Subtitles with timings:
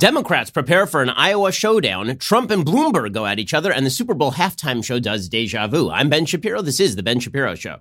[0.00, 2.16] Democrats prepare for an Iowa showdown.
[2.16, 5.66] Trump and Bloomberg go at each other, and the Super Bowl halftime show does deja
[5.66, 5.90] vu.
[5.90, 6.62] I'm Ben Shapiro.
[6.62, 7.80] This is The Ben Shapiro Show.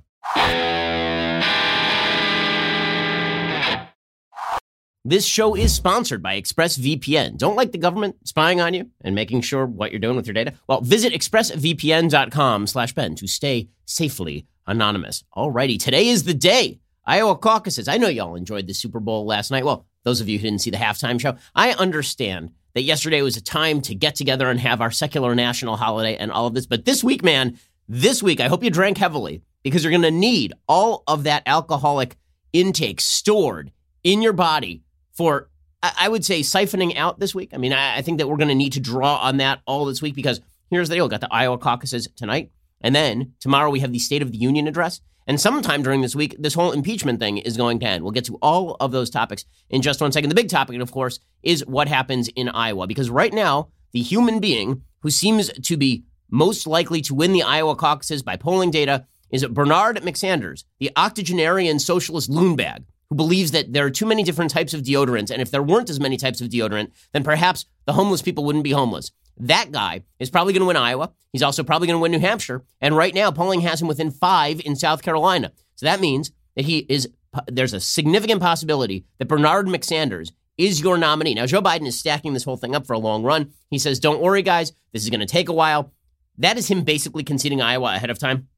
[5.05, 7.38] This show is sponsored by ExpressVPN.
[7.38, 10.33] Don't like the government spying on you and making sure what you're doing with your
[10.33, 10.55] data?
[10.67, 15.23] Well, visit expressvpn.com slash Ben to stay safely anonymous.
[15.38, 16.81] Alrighty, today is the day.
[17.05, 17.88] Iowa caucuses.
[17.88, 19.63] I know y'all enjoyed the Super Bowl last night.
[19.63, 23.38] Well, those of you who didn't see the halftime show, I understand that yesterday was
[23.38, 26.67] a time to get together and have our secular national holiday and all of this.
[26.67, 30.11] But this week, man, this week, I hope you drank heavily because you're going to
[30.11, 32.16] need all of that alcoholic
[32.53, 33.72] intake stored
[34.03, 35.50] in your body for,
[35.81, 37.50] I would say, siphoning out this week.
[37.53, 40.02] I mean, I think that we're going to need to draw on that all this
[40.02, 40.39] week because
[40.70, 41.08] here's the deal.
[41.08, 42.52] Got the Iowa caucuses tonight.
[42.81, 45.02] And then tomorrow we have the State of the Union address.
[45.28, 48.03] And sometime during this week, this whole impeachment thing is going to end.
[48.03, 50.30] We'll get to all of those topics in just one second.
[50.30, 52.88] The big topic, of course, is what happens in Iowa.
[52.88, 57.44] Because right now, the human being who seems to be most likely to win the
[57.44, 63.73] Iowa caucuses by polling data is Bernard McSanders, the octogenarian socialist loonbag who believes that
[63.73, 65.31] there are too many different types of deodorants.
[65.31, 68.64] And if there weren't as many types of deodorant, then perhaps the homeless people wouldn't
[68.64, 69.11] be homeless.
[69.40, 71.12] That guy is probably going to win Iowa.
[71.32, 72.64] He's also probably going to win New Hampshire.
[72.82, 75.52] And right now, polling has him within five in South Carolina.
[75.76, 77.08] So that means that he is,
[77.48, 81.36] there's a significant possibility that Bernard McSanders is your nominee.
[81.36, 83.54] Now, Joe Biden is stacking this whole thing up for a long run.
[83.70, 85.94] He says, don't worry, guys, this is going to take a while.
[86.38, 88.50] That is him basically conceding Iowa ahead of time.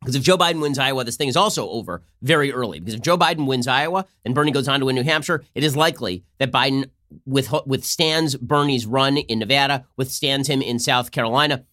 [0.00, 2.80] Because if Joe Biden wins Iowa, this thing is also over very early.
[2.80, 5.64] Because if Joe Biden wins Iowa and Bernie goes on to win New Hampshire, it
[5.64, 6.90] is likely that Biden
[7.24, 11.64] with, withstands Bernie's run in Nevada, withstands him in South Carolina.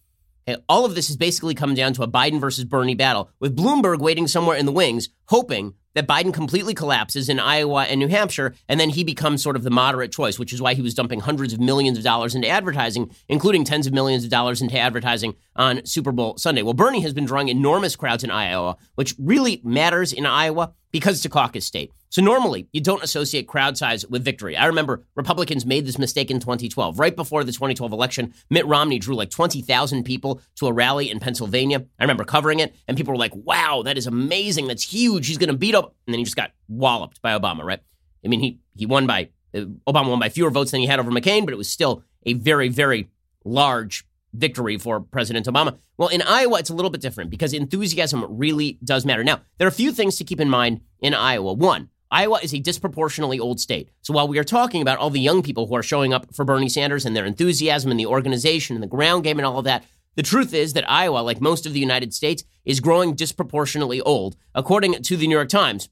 [0.68, 4.00] All of this is basically come down to a Biden versus Bernie battle, with Bloomberg
[4.00, 8.54] waiting somewhere in the wings, hoping that Biden completely collapses in Iowa and New Hampshire,
[8.68, 11.20] and then he becomes sort of the moderate choice, which is why he was dumping
[11.20, 15.34] hundreds of millions of dollars into advertising, including tens of millions of dollars into advertising
[15.56, 16.62] on Super Bowl Sunday.
[16.62, 21.16] Well, Bernie has been drawing enormous crowds in Iowa, which really matters in Iowa because
[21.16, 21.90] it's a caucus state.
[22.08, 24.56] So normally you don't associate crowd size with victory.
[24.56, 27.00] I remember Republicans made this mistake in 2012.
[27.00, 31.18] Right before the 2012 election, Mitt Romney drew like 20,000 people to a rally in
[31.18, 31.84] Pennsylvania.
[31.98, 34.68] I remember covering it and people were like, "Wow, that is amazing.
[34.68, 35.13] That's huge.
[35.22, 37.80] He's going to beat up." And then he just got walloped by Obama, right?
[38.24, 40.98] I mean, he he won by uh, Obama won by fewer votes than he had
[40.98, 43.08] over McCain, but it was still a very very
[43.44, 45.78] large victory for President Obama.
[45.96, 49.22] Well, in Iowa, it's a little bit different because enthusiasm really does matter.
[49.22, 51.52] Now, there are a few things to keep in mind in Iowa.
[51.52, 53.90] One, Iowa is a disproportionately old state.
[54.02, 56.44] So while we are talking about all the young people who are showing up for
[56.44, 59.64] Bernie Sanders and their enthusiasm and the organization and the ground game and all of
[59.64, 59.84] that,
[60.16, 64.36] the truth is that Iowa, like most of the United States, is growing disproportionately old.
[64.54, 65.88] According to the New York Times,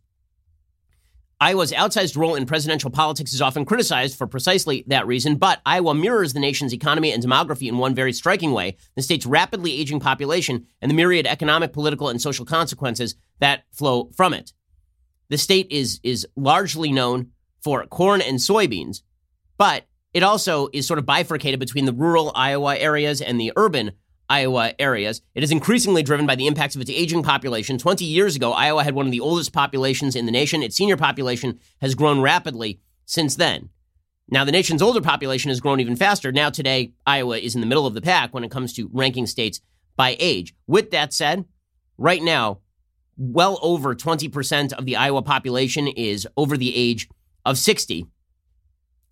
[1.41, 5.93] Iowa's outsized role in presidential politics is often criticized for precisely that reason, but Iowa
[5.93, 9.99] mirrors the nation's economy and demography in one very striking way the state's rapidly aging
[9.99, 14.53] population and the myriad economic, political, and social consequences that flow from it.
[15.31, 19.03] The state is, is largely known for corn and soybeans,
[19.59, 23.93] but it also is sort of bifurcated between the rural Iowa areas and the urban
[24.33, 25.21] Iowa areas.
[25.35, 27.77] It is increasingly driven by the impacts of its aging population.
[27.77, 30.63] 20 years ago, Iowa had one of the oldest populations in the nation.
[30.63, 33.69] Its senior population has grown rapidly since then.
[34.31, 36.33] Now, the nation's older population has grown even faster.
[36.33, 39.27] Now, today, Iowa is in the middle of the pack when it comes to ranking
[39.27, 39.61] states
[39.97, 40.55] by age.
[40.67, 41.45] With that said,
[41.99, 42.61] right now,
[43.19, 47.07] well over 20% of the Iowa population is over the age
[47.45, 48.07] of 60.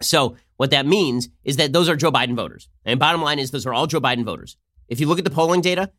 [0.00, 2.70] So, what that means is that those are Joe Biden voters.
[2.86, 4.56] And bottom line is, those are all Joe Biden voters.
[4.90, 5.90] If you look at the polling data,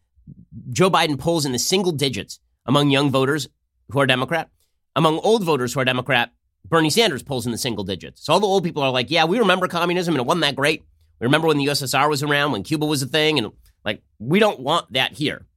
[0.69, 3.47] Joe Biden polls in the single digits among young voters
[3.89, 4.49] who are Democrat.
[4.95, 6.31] Among old voters who are Democrat,
[6.65, 8.25] Bernie Sanders polls in the single digits.
[8.25, 10.57] So all the old people are like, yeah, we remember communism and it wasn't that
[10.57, 10.83] great.
[11.19, 13.51] We remember when the USSR was around, when Cuba was a thing, and
[13.85, 15.47] like, we don't want that here.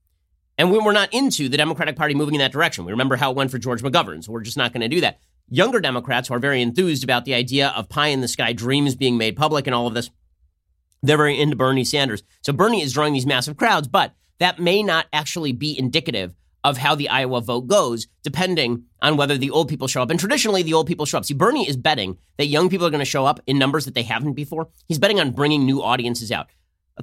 [0.56, 2.84] And when we're not into the Democratic Party moving in that direction.
[2.84, 5.00] We remember how it went for George McGovern, so we're just not going to do
[5.00, 5.18] that.
[5.48, 8.94] Younger Democrats who are very enthused about the idea of pie in the sky dreams
[8.94, 10.10] being made public and all of this
[11.06, 12.22] they're very into Bernie Sanders.
[12.42, 16.34] So Bernie is drawing these massive crowds, but that may not actually be indicative
[16.64, 20.10] of how the Iowa vote goes, depending on whether the old people show up.
[20.10, 21.26] And traditionally, the old people show up.
[21.26, 23.94] See, Bernie is betting that young people are going to show up in numbers that
[23.94, 24.68] they haven't before.
[24.88, 26.48] He's betting on bringing new audiences out.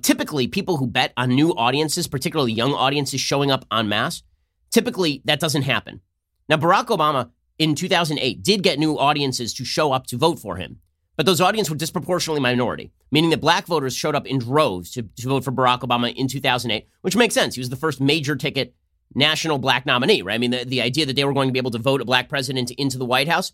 [0.01, 4.23] Typically, people who bet on new audiences, particularly young audiences showing up en masse,
[4.71, 6.01] typically that doesn't happen.
[6.49, 10.55] Now, Barack Obama in 2008 did get new audiences to show up to vote for
[10.55, 10.79] him,
[11.15, 15.03] but those audiences were disproportionately minority, meaning that black voters showed up in droves to,
[15.03, 17.55] to vote for Barack Obama in 2008, which makes sense.
[17.55, 18.73] He was the first major ticket
[19.13, 20.35] national black nominee, right?
[20.35, 22.05] I mean, the, the idea that they were going to be able to vote a
[22.05, 23.51] black president into the White House.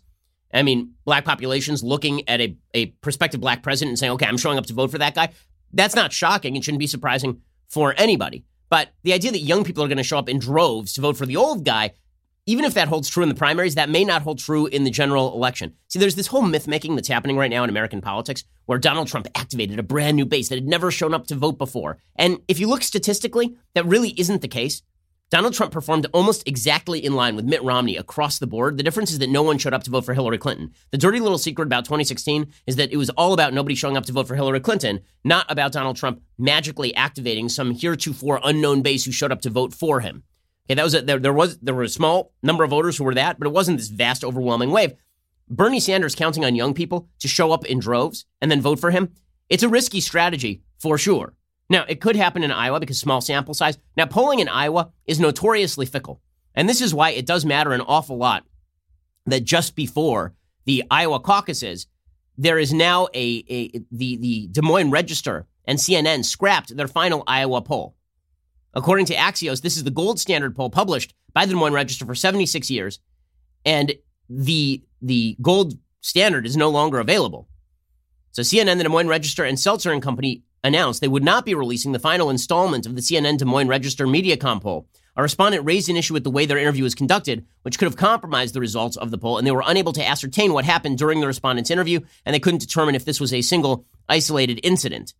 [0.52, 4.38] I mean, black populations looking at a, a prospective black president and saying, okay, I'm
[4.38, 5.30] showing up to vote for that guy.
[5.72, 6.56] That's not shocking.
[6.56, 8.44] It shouldn't be surprising for anybody.
[8.70, 11.16] But the idea that young people are going to show up in droves to vote
[11.16, 11.92] for the old guy,
[12.48, 14.90] even if that holds true in the primaries, that may not hold true in the
[14.90, 15.74] general election.
[15.88, 19.06] See, there's this whole myth making that's happening right now in American politics where Donald
[19.06, 21.98] Trump activated a brand new base that had never shown up to vote before.
[22.16, 24.80] And if you look statistically, that really isn't the case.
[25.30, 28.78] Donald Trump performed almost exactly in line with Mitt Romney across the board.
[28.78, 30.72] The difference is that no one showed up to vote for Hillary Clinton.
[30.90, 34.06] The dirty little secret about 2016 is that it was all about nobody showing up
[34.06, 39.04] to vote for Hillary Clinton, not about Donald Trump magically activating some heretofore unknown base
[39.04, 40.22] who showed up to vote for him.
[40.68, 43.04] Okay, that was a, there, there was there were a small number of voters who
[43.04, 44.92] were that, but it wasn't this vast overwhelming wave.
[45.48, 48.90] Bernie Sanders counting on young people to show up in droves and then vote for
[48.90, 49.14] him.
[49.48, 51.34] It's a risky strategy for sure.
[51.70, 53.78] Now, it could happen in Iowa because small sample size.
[53.96, 56.20] Now, polling in Iowa is notoriously fickle.
[56.54, 58.44] And this is why it does matter an awful lot
[59.26, 61.86] that just before the Iowa caucuses,
[62.36, 67.22] there is now a, a the, the Des Moines Register and CNN scrapped their final
[67.26, 67.94] Iowa poll.
[68.74, 72.04] According to Axios, this is the gold standard poll published by the Des Moines Register
[72.04, 73.00] for 76 years,
[73.64, 73.94] and
[74.28, 77.48] the the gold standard is no longer available.
[78.32, 81.54] So CNN, the Des Moines Register, and Selzer and Company announced they would not be
[81.54, 84.88] releasing the final installment of the CNN Des Moines Register Mediacom poll.
[85.16, 87.96] A respondent raised an issue with the way their interview was conducted, which could have
[87.96, 91.20] compromised the results of the poll, and they were unable to ascertain what happened during
[91.20, 95.14] the respondent's interview, and they couldn't determine if this was a single, isolated incident.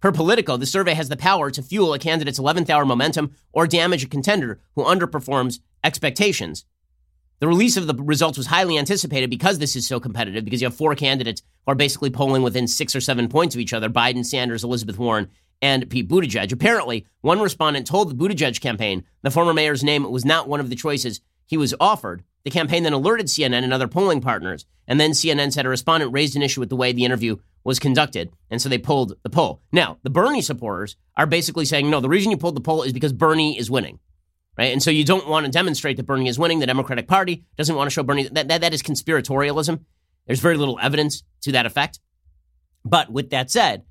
[0.00, 3.66] Per Politico, the survey has the power to fuel a candidate's 11th hour momentum or
[3.66, 6.64] damage a contender who underperforms expectations.
[7.40, 10.66] The release of the results was highly anticipated because this is so competitive, because you
[10.66, 13.90] have four candidates who are basically polling within six or seven points of each other
[13.90, 15.28] Biden, Sanders, Elizabeth Warren,
[15.60, 16.52] and Pete Buttigieg.
[16.52, 20.70] Apparently, one respondent told the Buttigieg campaign the former mayor's name was not one of
[20.70, 22.24] the choices he was offered.
[22.44, 26.12] The campaign then alerted CNN and other polling partners, and then CNN said a respondent
[26.12, 29.30] raised an issue with the way the interview was conducted, and so they pulled the
[29.30, 29.62] poll.
[29.72, 32.92] Now, the Bernie supporters are basically saying, no, the reason you pulled the poll is
[32.92, 33.98] because Bernie is winning
[34.60, 34.74] right?
[34.74, 36.58] And so you don't want to demonstrate that Bernie is winning.
[36.58, 39.80] The Democratic Party doesn't want to show Bernie that that, that is conspiratorialism.
[40.26, 41.98] There's very little evidence to that effect.
[42.84, 43.84] But with that said,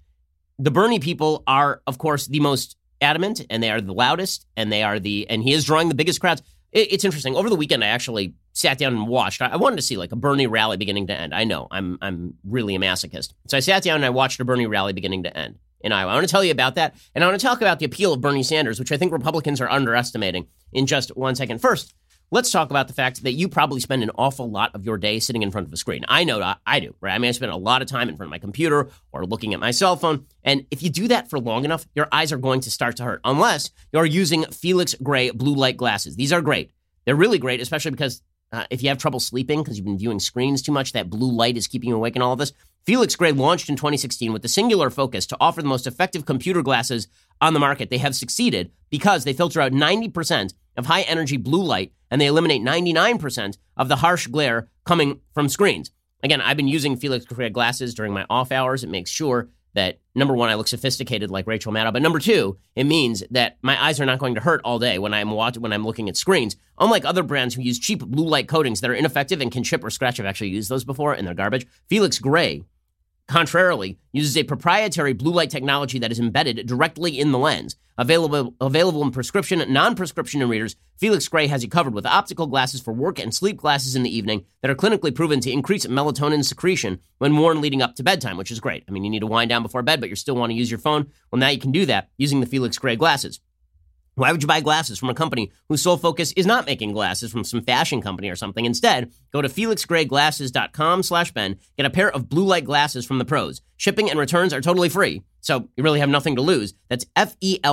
[0.59, 4.71] the Bernie people are, of course, the most adamant, and they are the loudest, and
[4.71, 6.43] they are the, and he is drawing the biggest crowds.
[6.71, 7.35] It, it's interesting.
[7.35, 9.41] Over the weekend, I actually sat down and watched.
[9.41, 11.33] I, I wanted to see like a Bernie rally beginning to end.
[11.33, 14.45] I know I'm I'm really a masochist, so I sat down and I watched a
[14.45, 16.11] Bernie rally beginning to end in Iowa.
[16.11, 16.95] I want to tell you about that.
[17.15, 19.61] And I want to talk about the appeal of Bernie Sanders, which I think Republicans
[19.61, 21.59] are underestimating in just one second.
[21.59, 21.93] First,
[22.31, 25.19] let's talk about the fact that you probably spend an awful lot of your day
[25.19, 26.05] sitting in front of a screen.
[26.07, 27.13] I know I do, right?
[27.13, 29.53] I mean, I spend a lot of time in front of my computer or looking
[29.53, 30.25] at my cell phone.
[30.43, 33.03] And if you do that for long enough, your eyes are going to start to
[33.03, 36.15] hurt unless you're using Felix Gray blue light glasses.
[36.15, 36.71] These are great.
[37.05, 38.21] They're really great, especially because
[38.51, 41.31] uh, if you have trouble sleeping because you've been viewing screens too much, that blue
[41.31, 42.53] light is keeping you awake and all of this.
[42.85, 46.61] Felix Gray launched in 2016 with the singular focus to offer the most effective computer
[46.61, 47.07] glasses
[47.41, 47.89] on the market.
[47.89, 52.25] They have succeeded because they filter out 90% of high energy blue light and they
[52.25, 55.91] eliminate 99% of the harsh glare coming from screens.
[56.23, 58.83] Again, I've been using Felix Gray glasses during my off hours.
[58.83, 62.57] It makes sure that number one, I look sophisticated like Rachel Maddow, but number two,
[62.75, 65.61] it means that my eyes are not going to hurt all day when I'm watching
[65.61, 66.55] when I'm looking at screens.
[66.79, 69.83] Unlike other brands who use cheap blue light coatings that are ineffective and can chip
[69.83, 71.67] or scratch, I've actually used those before and they're garbage.
[71.87, 72.63] Felix Gray
[73.29, 77.75] contrarily, uses a proprietary blue light technology that is embedded directly in the lens.
[77.97, 82.47] Available, available in prescription, non prescription and readers, Felix Gray has you covered with optical
[82.47, 85.85] glasses for work and sleep glasses in the evening that are clinically proven to increase
[85.85, 88.83] melatonin secretion when worn leading up to bedtime, which is great.
[88.87, 90.71] I mean, you need to wind down before bed, but you still want to use
[90.71, 91.11] your phone.
[91.31, 93.39] Well, now you can do that using the Felix Gray glasses.
[94.19, 97.31] Why would you buy glasses from a company whose sole focus is not making glasses
[97.31, 98.65] from some fashion company or something?
[98.65, 103.23] Instead, go to felixgrayglasses.com slash Ben, get a pair of blue light glasses from the
[103.23, 103.61] pros.
[103.77, 106.73] Shipping and returns are totally free, so you really have nothing to lose.
[106.89, 107.69] That's F-E-L-I-X-G-R-A-Y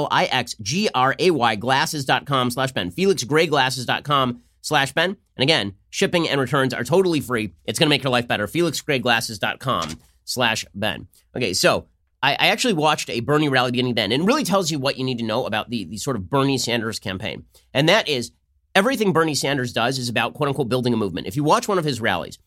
[1.56, 5.16] glasses.com slash Ben, felixgrayglasses.com slash Ben.
[5.36, 7.54] And again, shipping and returns are totally free.
[7.64, 8.46] It's going to make your life better.
[8.46, 11.08] felixgrayglasses.com slash Ben.
[11.36, 11.86] Okay, so
[12.22, 14.96] I, I actually watched a Bernie rally beginning then, and it really tells you what
[14.96, 17.44] you need to know about the, the sort of Bernie Sanders campaign.
[17.74, 18.32] And that is
[18.74, 21.26] everything Bernie Sanders does is about quote unquote building a movement.
[21.26, 22.38] If you watch one of his rallies,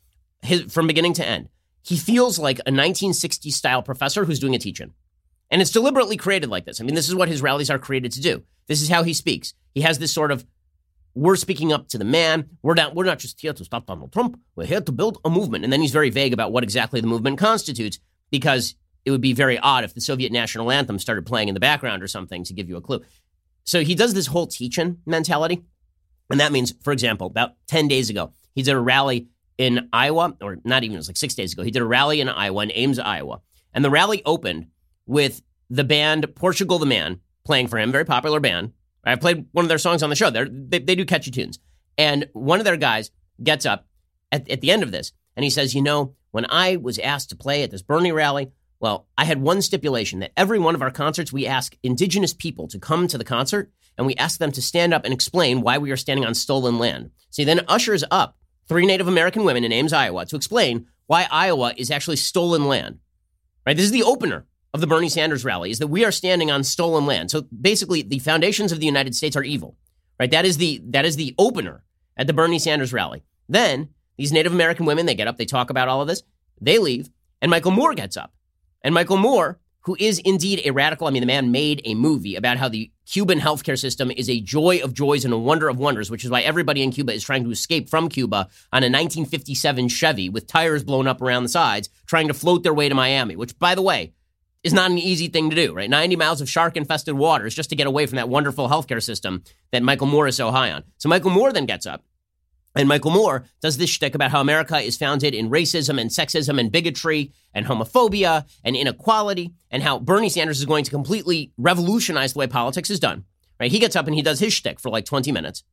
[0.42, 1.50] his, from beginning to end,
[1.84, 4.94] he feels like a 1960s style professor who's doing a teaching.
[5.52, 6.80] And it's deliberately created like this.
[6.80, 8.44] I mean, this is what his rallies are created to do.
[8.68, 9.54] This is how he speaks.
[9.74, 10.46] He has this sort of
[11.16, 12.50] we're speaking up to the man.
[12.62, 14.40] We're not we're not just here to stop Donald Trump.
[14.56, 15.64] We're here to build a movement.
[15.64, 18.00] And then he's very vague about what exactly the movement constitutes
[18.30, 18.76] because
[19.10, 22.04] it would be very odd if the Soviet national anthem started playing in the background
[22.04, 23.02] or something to give you a clue.
[23.64, 25.64] So he does this whole teaching mentality.
[26.30, 30.36] And that means, for example, about 10 days ago, he did a rally in Iowa,
[30.42, 31.64] or not even, it was like six days ago.
[31.64, 33.42] He did a rally in Iowa, in Ames, Iowa.
[33.74, 34.68] And the rally opened
[35.08, 38.74] with the band Portugal the Man playing for him, very popular band.
[39.04, 40.30] I've played one of their songs on the show.
[40.30, 41.58] They're, they they do catchy tunes.
[41.98, 43.10] And one of their guys
[43.42, 43.88] gets up
[44.32, 47.30] at, at the end of this and he says, You know, when I was asked
[47.30, 50.82] to play at this Bernie rally, well, I had one stipulation that every one of
[50.82, 54.52] our concerts, we ask indigenous people to come to the concert and we ask them
[54.54, 57.12] to stand up and explain why we are standing on stolen land.
[57.30, 61.28] So he then ushers up three Native American women in Ames, Iowa to explain why
[61.30, 63.00] Iowa is actually stolen land.
[63.66, 63.76] Right?
[63.76, 66.64] This is the opener of the Bernie Sanders rally is that we are standing on
[66.64, 67.32] stolen land.
[67.32, 69.76] So basically the foundations of the United States are evil.
[70.20, 70.32] Right?
[70.32, 71.84] That is the that is the opener
[72.16, 73.24] at the Bernie Sanders rally.
[73.50, 76.24] Then these Native American women, they get up, they talk about all of this,
[76.62, 77.10] they leave,
[77.42, 78.34] and Michael Moore gets up
[78.82, 82.36] and Michael Moore, who is indeed a radical, I mean, the man made a movie
[82.36, 85.80] about how the Cuban healthcare system is a joy of joys and a wonder of
[85.80, 88.92] wonders, which is why everybody in Cuba is trying to escape from Cuba on a
[88.92, 92.96] 1957 Chevy with tires blown up around the sides, trying to float their way to
[92.96, 94.14] Miami, which, by the way,
[94.64, 95.90] is not an easy thing to do, right?
[95.90, 99.44] 90 miles of shark infested waters just to get away from that wonderful healthcare system
[99.72, 100.84] that Michael Moore is so high on.
[100.98, 102.04] So Michael Moore then gets up
[102.76, 106.60] and Michael Moore does this shtick about how America is founded in racism and sexism
[106.60, 112.34] and bigotry and homophobia and inequality, and how Bernie Sanders is going to completely revolutionize
[112.34, 113.26] the way politics is done.
[113.60, 113.72] Right?
[113.72, 115.64] He gets up and he does his shtick for like 20 minutes.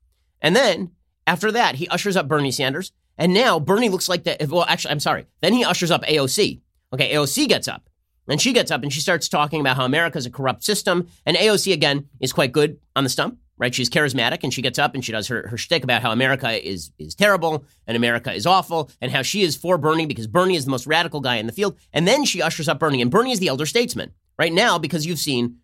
[0.41, 0.93] And then
[1.27, 2.93] after that, he ushers up Bernie Sanders.
[3.19, 4.49] And now Bernie looks like that.
[4.49, 5.27] well, actually, I'm sorry.
[5.41, 6.61] Then he ushers up AOC.
[6.93, 7.89] Okay, AOC gets up.
[8.29, 11.07] And she gets up and she starts talking about how America is a corrupt system.
[11.25, 13.75] And AOC, again, is quite good on the stump right?
[13.75, 16.67] She's charismatic and she gets up and she does her, her shtick about how America
[16.67, 20.57] is is terrible and America is awful and how she is for Bernie because Bernie
[20.57, 21.79] is the most radical guy in the field.
[21.93, 25.07] And then she ushers up Bernie and Bernie is the elder statesman right now because
[25.07, 25.59] you've seen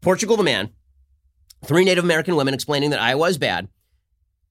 [0.00, 0.70] Portugal the man,
[1.64, 3.68] three Native American women explaining that Iowa is bad,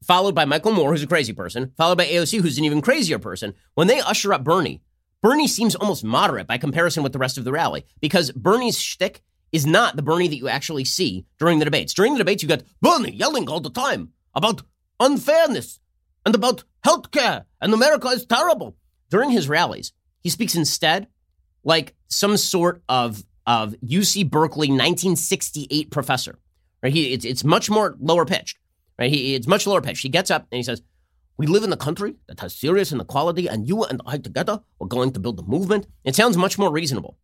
[0.03, 3.19] followed by Michael Moore, who's a crazy person, followed by AOC, who's an even crazier
[3.19, 3.53] person.
[3.73, 4.81] When they usher up Bernie,
[5.21, 9.21] Bernie seems almost moderate by comparison with the rest of the rally because Bernie's shtick
[9.51, 11.93] is not the Bernie that you actually see during the debates.
[11.93, 14.61] During the debates, you got Bernie yelling all the time about
[14.99, 15.79] unfairness
[16.25, 18.75] and about healthcare and America is terrible.
[19.09, 19.91] During his rallies,
[20.21, 21.07] he speaks instead
[21.63, 26.37] like some sort of of UC Berkeley 1968 professor.
[26.83, 26.93] Right?
[26.93, 28.57] He it's it's much more lower pitched.
[28.97, 29.11] Right?
[29.11, 30.03] He it's much lower pitched.
[30.03, 30.81] He gets up and he says,
[31.37, 34.87] "We live in a country that has serious inequality, and you and I together are
[34.87, 37.17] going to build a movement." It sounds much more reasonable.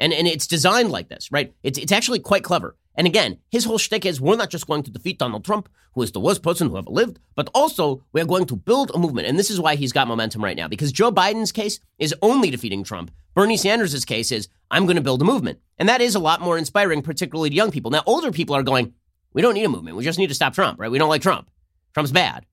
[0.00, 1.54] And, and it's designed like this, right?
[1.62, 2.76] It's, it's actually quite clever.
[2.94, 6.02] And again, his whole shtick is we're not just going to defeat Donald Trump, who
[6.02, 9.28] is the worst person who ever lived, but also we're going to build a movement.
[9.28, 12.50] And this is why he's got momentum right now, because Joe Biden's case is only
[12.50, 13.12] defeating Trump.
[13.34, 15.60] Bernie Sanders' case is I'm going to build a movement.
[15.78, 17.90] And that is a lot more inspiring, particularly to young people.
[17.90, 18.92] Now, older people are going,
[19.32, 19.96] we don't need a movement.
[19.96, 20.90] We just need to stop Trump, right?
[20.90, 21.48] We don't like Trump.
[21.94, 22.46] Trump's bad.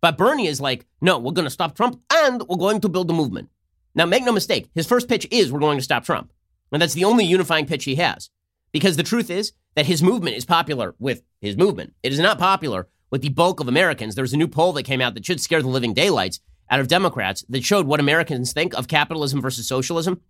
[0.00, 3.10] But Bernie is like, no, we're going to stop Trump and we're going to build
[3.10, 3.50] a movement.
[3.94, 6.32] Now, make no mistake, his first pitch is we're going to stop Trump.
[6.74, 8.30] And that's the only unifying pitch he has.
[8.72, 11.94] Because the truth is that his movement is popular with his movement.
[12.02, 14.16] It is not popular with the bulk of Americans.
[14.16, 16.88] There's a new poll that came out that should scare the living daylights out of
[16.88, 20.20] Democrats that showed what Americans think of capitalism versus socialism.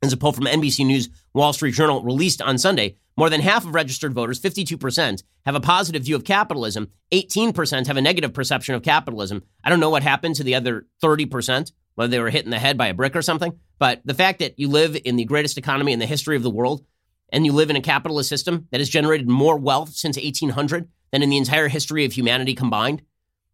[0.00, 2.96] There's a poll from NBC News Wall Street Journal released on Sunday.
[3.16, 6.90] More than half of registered voters, 52%, have a positive view of capitalism.
[7.12, 9.42] 18% have a negative perception of capitalism.
[9.62, 12.58] I don't know what happened to the other 30% whether they were hit in the
[12.58, 13.58] head by a brick or something.
[13.78, 16.50] But the fact that you live in the greatest economy in the history of the
[16.50, 16.84] world
[17.30, 21.22] and you live in a capitalist system that has generated more wealth since 1800 than
[21.22, 23.02] in the entire history of humanity combined,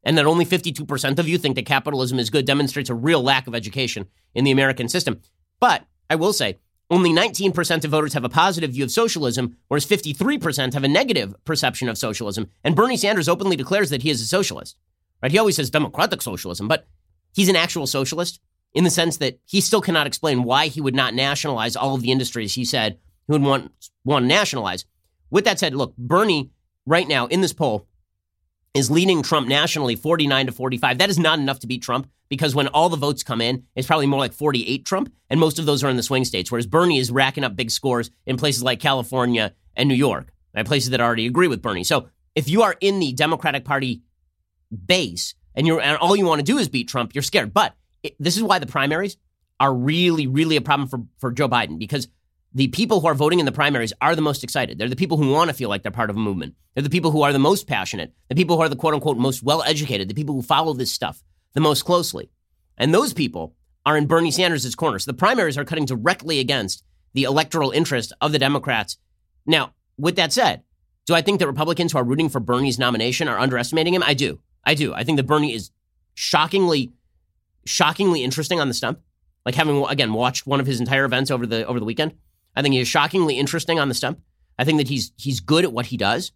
[0.03, 3.47] and that only 52% of you think that capitalism is good demonstrates a real lack
[3.47, 5.21] of education in the American system.
[5.61, 6.59] But I will say,
[6.91, 11.35] only 19% of voters have a positive view of socialism, whereas 53% have a negative
[11.45, 12.51] perception of socialism.
[12.65, 14.77] And Bernie Sanders openly declares that he is a socialist.
[15.23, 15.31] Right?
[15.31, 16.89] He always says democratic socialism, but
[17.33, 18.41] He's an actual socialist
[18.73, 22.03] in the sense that he still cannot explain why he would not nationalize all of
[22.03, 23.73] the industries he said he would want,
[24.05, 24.85] want to nationalize.
[25.31, 26.51] With that said, look, Bernie
[26.87, 27.87] right now in this poll
[28.75, 30.99] is leading Trump nationally 49 to 45.
[30.99, 33.87] That is not enough to beat Trump because when all the votes come in, it's
[33.87, 36.67] probably more like 48 Trump, and most of those are in the swing states, whereas
[36.67, 40.33] Bernie is racking up big scores in places like California and New York,
[40.65, 41.83] places that already agree with Bernie.
[41.83, 44.03] So if you are in the Democratic Party
[44.87, 47.53] base and you're and all you want to do is beat Trump, you're scared.
[47.53, 49.17] But it, this is why the primaries
[49.59, 52.09] are really, really a problem for, for Joe Biden because
[52.53, 54.79] the people who are voting in the primaries are the most excited.
[54.79, 56.55] They're the people who want to feel like they're part of a movement.
[56.75, 59.19] They're the people who are the most passionate, the people who are the quote unquote
[59.19, 61.23] most well educated, the people who follow this stuff
[61.55, 62.31] the most closely.
[62.77, 63.55] And those people
[63.85, 64.99] are in Bernie Sanders' corner.
[64.99, 68.99] So the primaries are cutting directly against the electoral interest of the Democrats.
[69.47, 70.63] Now, with that said,
[71.07, 74.03] do I think that Republicans who are rooting for Bernie's nomination are underestimating him?
[74.03, 74.41] I do.
[74.65, 74.93] I do.
[74.95, 75.71] I think that Bernie is
[76.15, 76.93] shockingly,
[77.67, 79.01] shockingly interesting on the stump.
[79.47, 82.15] Like having again watched one of his entire events over the over the weekend,
[82.55, 84.21] I think he is shockingly interesting on the stump.
[84.59, 86.33] I think that he's he's good at what he does,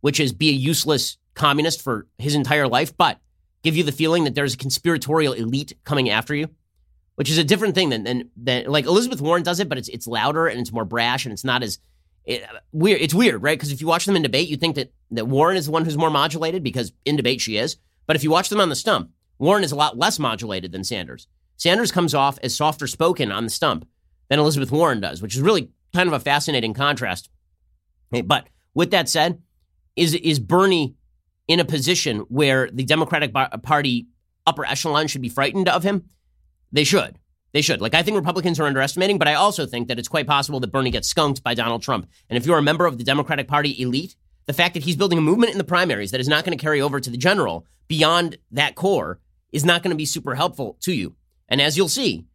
[0.00, 3.20] which is be a useless communist for his entire life, but
[3.62, 6.48] give you the feeling that there's a conspiratorial elite coming after you,
[7.14, 9.88] which is a different thing than than, than like Elizabeth Warren does it, but it's
[9.88, 11.78] it's louder and it's more brash and it's not as
[12.30, 13.00] it, weird.
[13.00, 13.58] It's weird, right?
[13.58, 15.84] Because if you watch them in debate, you think that that Warren is the one
[15.84, 17.76] who's more modulated because in debate she is.
[18.06, 20.84] But if you watch them on the stump, Warren is a lot less modulated than
[20.84, 21.26] Sanders.
[21.56, 23.86] Sanders comes off as softer spoken on the stump
[24.28, 27.28] than Elizabeth Warren does, which is really kind of a fascinating contrast.
[28.14, 29.42] Eh, but with that said,
[29.96, 30.94] is is Bernie
[31.48, 33.32] in a position where the Democratic
[33.62, 34.06] Party
[34.46, 36.04] upper echelon should be frightened of him?
[36.70, 37.18] They should.
[37.52, 37.80] They should.
[37.80, 40.70] Like, I think Republicans are underestimating, but I also think that it's quite possible that
[40.70, 42.08] Bernie gets skunked by Donald Trump.
[42.28, 44.14] And if you're a member of the Democratic Party elite,
[44.46, 46.62] the fact that he's building a movement in the primaries that is not going to
[46.62, 49.18] carry over to the general beyond that core
[49.52, 51.16] is not going to be super helpful to you.
[51.48, 52.26] And as you'll see,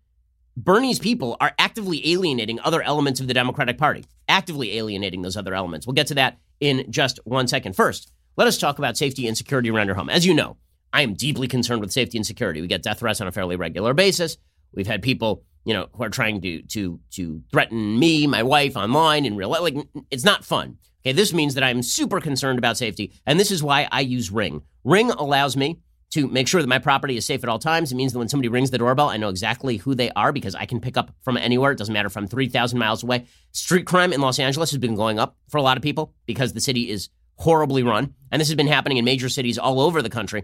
[0.58, 5.54] Bernie's people are actively alienating other elements of the Democratic Party, actively alienating those other
[5.54, 5.88] elements.
[5.88, 7.76] We'll get to that in just one second.
[7.76, 10.10] First, let us talk about safety and security around your home.
[10.10, 10.58] As you know,
[10.94, 12.62] I am deeply concerned with safety and security.
[12.62, 14.38] We get death threats on a fairly regular basis.
[14.76, 18.76] We've had people, you know, who are trying to to to threaten me, my wife
[18.76, 19.62] online in real life.
[19.62, 19.78] Like
[20.12, 20.78] it's not fun.
[21.06, 24.32] Okay, this means that I'm super concerned about safety, and this is why I use
[24.32, 24.64] Ring.
[24.84, 25.80] Ring allows me
[26.12, 27.92] to make sure that my property is safe at all times.
[27.92, 30.56] It means that when somebody rings the doorbell, I know exactly who they are because
[30.56, 31.72] I can pick up from anywhere.
[31.72, 33.26] It doesn't matter if I'm 3,000 miles away.
[33.52, 36.54] Street crime in Los Angeles has been going up for a lot of people because
[36.54, 38.14] the city is horribly run.
[38.32, 40.44] And this has been happening in major cities all over the country.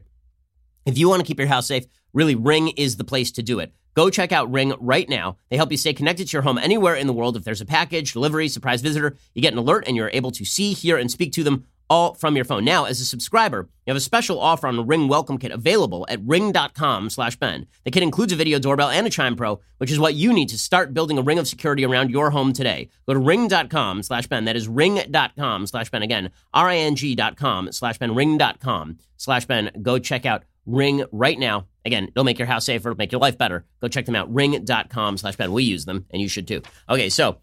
[0.85, 3.59] If you want to keep your house safe, really, Ring is the place to do
[3.59, 3.73] it.
[3.93, 5.37] Go check out Ring right now.
[5.49, 7.35] They help you stay connected to your home anywhere in the world.
[7.35, 10.45] If there's a package, delivery, surprise visitor, you get an alert and you're able to
[10.45, 12.63] see, hear, and speak to them all from your phone.
[12.63, 16.05] Now, as a subscriber, you have a special offer on the Ring Welcome Kit available
[16.07, 17.67] at ring.com slash Ben.
[17.83, 20.47] The kit includes a video doorbell and a Chime Pro, which is what you need
[20.49, 22.89] to start building a ring of security around your home today.
[23.07, 24.45] Go to ring.com slash Ben.
[24.45, 26.01] That is ring.com slash Ben.
[26.01, 28.15] Again, R-I-N-G.com slash Ben.
[28.15, 29.71] Ring.com slash Ben.
[29.81, 31.67] Go check out Ring right now.
[31.85, 33.65] Again, it'll make your house safer, it'll make your life better.
[33.81, 34.31] Go check them out.
[34.33, 35.51] Ring.com slash Ben.
[35.51, 36.61] We use them, and you should too.
[36.89, 37.37] Okay, so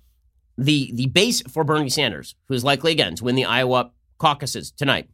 [0.57, 4.70] the the base for Bernie Sanders, who is likely again to win the Iowa caucuses
[4.70, 5.09] tonight.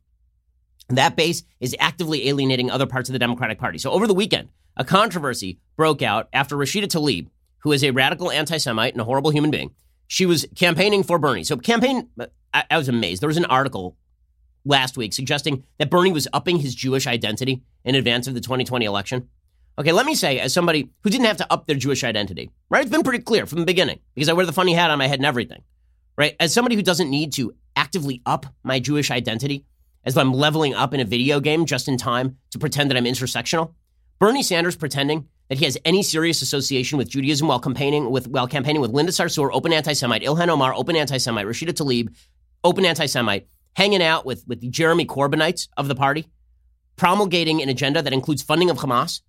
[0.88, 3.79] That base is actively alienating other parts of the Democratic Party.
[3.79, 8.31] So over the weekend, a controversy broke out after Rashida Tlaib, who is a radical
[8.31, 9.75] anti Semite and a horrible human being,
[10.07, 11.45] she was campaigning for Bernie.
[11.45, 12.09] So, campaign,
[12.53, 13.23] I, I was amazed.
[13.23, 13.97] There was an article
[14.64, 18.85] last week suggesting that Bernie was upping his Jewish identity in advance of the 2020
[18.85, 19.29] election.
[19.79, 22.83] Okay, let me say, as somebody who didn't have to up their Jewish identity, right?
[22.83, 25.09] It's been pretty clear from the beginning because I wear the funny hat on my
[25.09, 25.62] head and everything,
[26.16, 26.37] right?
[26.38, 29.64] As somebody who doesn't need to actively up my Jewish identity
[30.05, 33.05] as I'm leveling up in a video game just in time to pretend that I'm
[33.05, 33.72] intersectional.
[34.18, 38.46] Bernie Sanders pretending that he has any serious association with Judaism while campaigning with while
[38.46, 42.14] campaigning with Linda Sarsour, open anti-Semite, Ilhan Omar, open anti-Semite, Rashida Tlaib,
[42.62, 46.27] open anti-Semite, hanging out with with the Jeremy Corbynites of the party,
[46.97, 49.21] promulgating an agenda that includes funding of Hamas.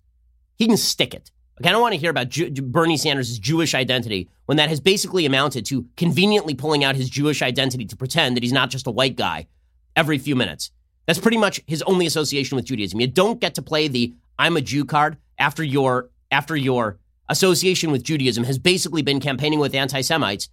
[0.56, 1.30] He can stick it.
[1.58, 4.80] Like, I don't want to hear about Ju- Bernie Sanders' Jewish identity when that has
[4.80, 8.86] basically amounted to conveniently pulling out his Jewish identity to pretend that he's not just
[8.86, 9.46] a white guy
[9.94, 10.70] every few minutes.
[11.06, 13.00] That's pretty much his only association with Judaism.
[13.00, 17.90] You don't get to play the I'm a Jew card after your after your association
[17.90, 20.48] with Judaism has basically been campaigning with anti-Semites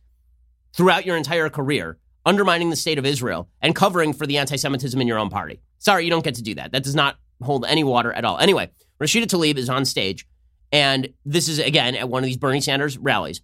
[0.74, 5.08] throughout your entire career, undermining the state of Israel and covering for the anti-Semitism in
[5.08, 5.62] your own party.
[5.80, 6.72] Sorry, you don't get to do that.
[6.72, 8.38] That does not hold any water at all.
[8.38, 10.26] Anyway, Rashida Tlaib is on stage
[10.72, 13.42] and this is, again, at one of these Bernie Sanders rallies.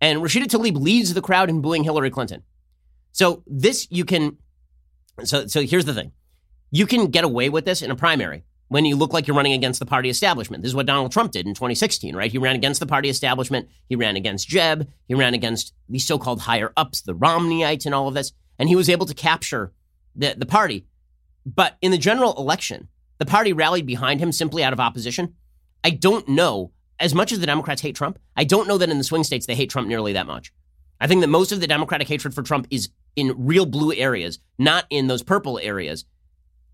[0.00, 2.42] And Rashida Tlaib leads the crowd in booing Hillary Clinton.
[3.12, 4.36] So this you can,
[5.24, 6.12] so, so here's the thing.
[6.70, 9.52] You can get away with this in a primary when you look like you're running
[9.52, 10.62] against the party establishment.
[10.62, 12.32] This is what Donald Trump did in 2016, right?
[12.32, 13.68] He ran against the party establishment.
[13.88, 14.88] He ran against Jeb.
[15.06, 18.32] He ran against the so-called higher ups, the Romneyites and all of this.
[18.58, 19.72] And he was able to capture
[20.14, 20.86] the, the party.
[21.44, 25.34] But in the general election, the party rallied behind him simply out of opposition.
[25.84, 28.98] I don't know, as much as the Democrats hate Trump, I don't know that in
[28.98, 30.52] the swing states they hate Trump nearly that much.
[31.00, 34.38] I think that most of the Democratic hatred for Trump is in real blue areas,
[34.58, 36.04] not in those purple areas.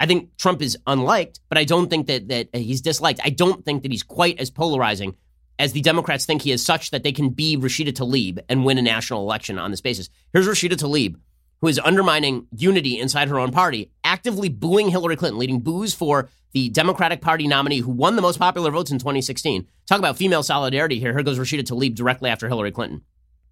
[0.02, 3.20] I think Trump is unliked, but I don't think that that uh, he's disliked.
[3.24, 5.14] I don't think that he's quite as polarizing
[5.60, 8.78] as the Democrats think he is, such that they can be Rashida Tlaib and win
[8.78, 10.10] a national election on this basis.
[10.32, 11.14] Here's Rashida Tlaib,
[11.60, 16.28] who is undermining unity inside her own party, actively booing Hillary Clinton, leading boos for
[16.50, 19.68] the Democratic Party nominee who won the most popular votes in 2016.
[19.86, 21.12] Talk about female solidarity here.
[21.12, 23.02] Here goes Rashida Tlaib directly after Hillary Clinton.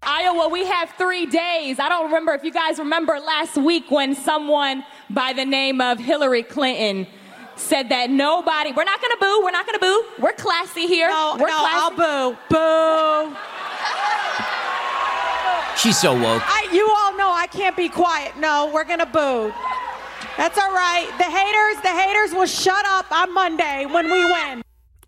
[0.03, 1.77] Iowa, we have three days.
[1.79, 5.99] I don't remember if you guys remember last week when someone by the name of
[5.99, 7.05] Hillary Clinton
[7.55, 10.23] said that nobody, we're not going to boo, we're not going to boo.
[10.23, 11.07] We're classy here.
[11.07, 12.01] No, we're no, classy.
[12.01, 12.37] I'll boo.
[12.49, 13.37] Boo.
[15.77, 16.41] She's so woke.
[16.45, 18.35] I, you all know I can't be quiet.
[18.39, 19.53] No, we're going to boo.
[20.35, 21.07] That's all right.
[21.19, 24.63] The haters, the haters will shut up on Monday when we win.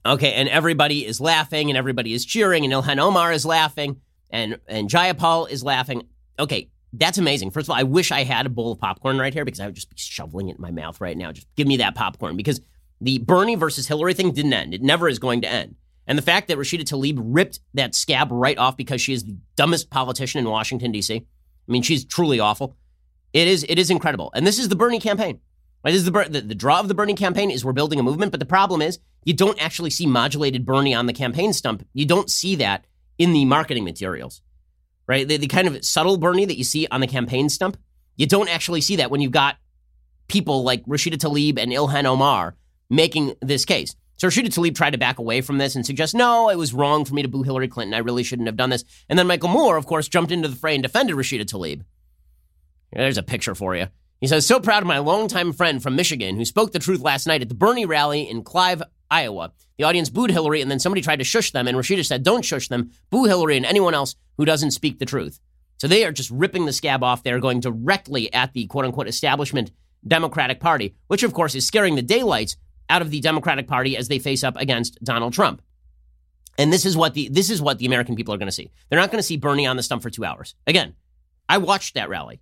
[0.05, 4.01] Okay, and everybody is laughing and everybody is cheering and Ilhan Omar is laughing
[4.33, 6.07] and and Jayapal is laughing.
[6.37, 7.51] Okay, that's amazing.
[7.51, 9.67] First of all, I wish I had a bowl of popcorn right here because I
[9.67, 11.31] would just be shoveling it in my mouth right now.
[11.31, 12.59] Just give me that popcorn because
[12.99, 14.73] the Bernie versus Hillary thing didn't end.
[14.73, 15.75] It never is going to end.
[16.07, 19.37] And the fact that Rashida Tlaib ripped that scab right off because she is the
[19.55, 21.15] dumbest politician in Washington D.C.
[21.15, 22.75] I mean, she's truly awful.
[23.31, 24.31] It is it is incredible.
[24.33, 25.39] And this is the Bernie campaign.
[25.85, 25.91] Right?
[25.91, 28.31] This is the, the the draw of the Bernie campaign is we're building a movement,
[28.31, 31.85] but the problem is you don't actually see modulated Bernie on the campaign stump.
[31.93, 32.85] You don't see that
[33.17, 34.41] in the marketing materials,
[35.07, 35.27] right?
[35.27, 37.77] The, the kind of subtle Bernie that you see on the campaign stump,
[38.15, 39.57] you don't actually see that when you've got
[40.27, 42.55] people like Rashida Tlaib and Ilhan Omar
[42.89, 43.95] making this case.
[44.15, 47.03] So Rashida Tlaib tried to back away from this and suggest, no, it was wrong
[47.05, 47.93] for me to boo Hillary Clinton.
[47.93, 48.83] I really shouldn't have done this.
[49.09, 51.81] And then Michael Moore, of course, jumped into the fray and defended Rashida Tlaib.
[52.91, 53.87] There's a picture for you.
[54.21, 57.27] He says, so proud of my longtime friend from Michigan who spoke the truth last
[57.27, 58.81] night at the Bernie rally in Clive,
[59.13, 59.51] Iowa.
[59.77, 62.43] The audience booed Hillary, and then somebody tried to shush them, and Rashida said, Don't
[62.43, 62.91] shush them.
[63.09, 65.39] Boo Hillary and anyone else who doesn't speak the truth.
[65.77, 67.23] So they are just ripping the scab off.
[67.23, 69.71] They're going directly at the quote unquote establishment
[70.07, 72.57] Democratic Party, which of course is scaring the daylights
[72.89, 75.61] out of the Democratic Party as they face up against Donald Trump.
[76.57, 78.71] And this is what the this is what the American people are going to see.
[78.89, 80.55] They're not going to see Bernie on the stump for two hours.
[80.67, 80.95] Again,
[81.49, 82.41] I watched that rally.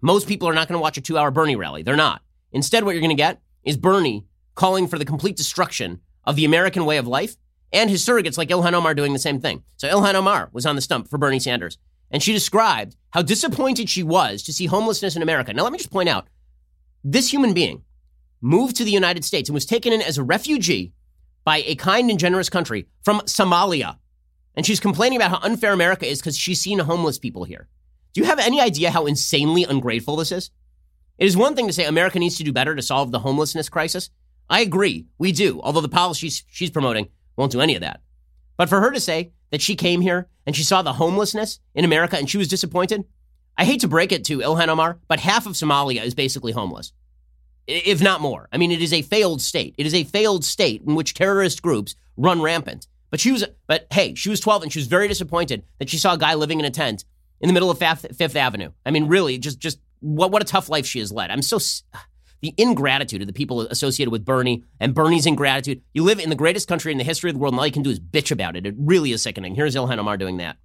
[0.00, 1.82] Most people are not going to watch a two hour Bernie rally.
[1.82, 2.22] They're not.
[2.52, 6.44] Instead, what you're going to get is Bernie calling for the complete destruction of the
[6.44, 7.36] American way of life
[7.72, 9.62] and his surrogates like Ilhan Omar doing the same thing.
[9.78, 11.78] So Ilhan Omar was on the stump for Bernie Sanders,
[12.10, 15.54] and she described how disappointed she was to see homelessness in America.
[15.54, 16.28] Now, let me just point out
[17.02, 17.82] this human being
[18.42, 20.92] moved to the United States and was taken in as a refugee
[21.44, 23.96] by a kind and generous country from Somalia.
[24.54, 27.68] And she's complaining about how unfair America is because she's seen homeless people here.
[28.12, 30.50] Do you have any idea how insanely ungrateful this is?
[31.16, 33.70] It is one thing to say America needs to do better to solve the homelessness
[33.70, 34.10] crisis.
[34.50, 38.00] I agree, we do, although the policies she's promoting won't do any of that.
[38.56, 41.84] But for her to say that she came here and she saw the homelessness in
[41.84, 43.04] America and she was disappointed,
[43.56, 46.92] I hate to break it to Ilhan Omar, but half of Somalia is basically homeless,
[47.66, 48.48] if not more.
[48.52, 49.74] I mean, it is a failed state.
[49.78, 52.86] It is a failed state in which terrorist groups run rampant.
[53.10, 55.98] But she was, but hey, she was 12 and she was very disappointed that she
[55.98, 57.04] saw a guy living in a tent
[57.40, 58.70] in the middle of Fifth Avenue.
[58.84, 61.30] I mean, really, just, just what, what a tough life she has led.
[61.30, 61.58] I'm so
[62.40, 65.82] the ingratitude of the people associated with Bernie and Bernie's ingratitude.
[65.92, 67.72] You live in the greatest country in the history of the world, and all you
[67.72, 68.66] can do is bitch about it.
[68.66, 69.54] It really is sickening.
[69.54, 70.56] Here's Ilhan Omar doing that.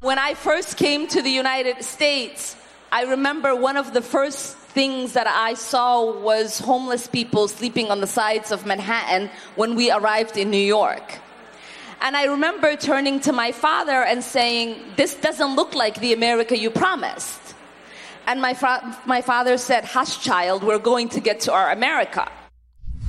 [0.00, 2.56] When I first came to the United States,
[2.90, 8.00] I remember one of the first things that I saw was homeless people sleeping on
[8.00, 11.18] the sides of Manhattan when we arrived in New York.
[12.00, 16.56] And I remember turning to my father and saying, This doesn't look like the America
[16.56, 17.39] you promised.
[18.26, 22.30] And my, fa- my father said, Hush, child, we're going to get to our America.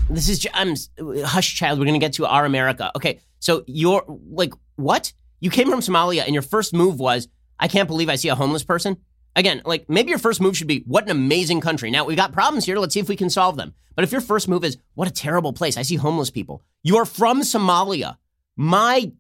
[0.10, 0.76] This is, I'm,
[1.24, 2.92] hush, child, we're going to get to our America.
[2.96, 5.14] Okay, so you're like, what?
[5.40, 7.28] You came from Somalia and your first move was,
[7.60, 8.98] I can't believe I see a homeless person.
[9.36, 11.90] Again, like maybe your first move should be, what an amazing country.
[11.92, 12.78] Now we've got problems here.
[12.78, 13.74] Let's see if we can solve them.
[13.96, 15.78] But if your first move is, what a terrible place.
[15.78, 16.62] I see homeless people.
[16.84, 18.18] You're from Somalia.
[18.58, 19.12] My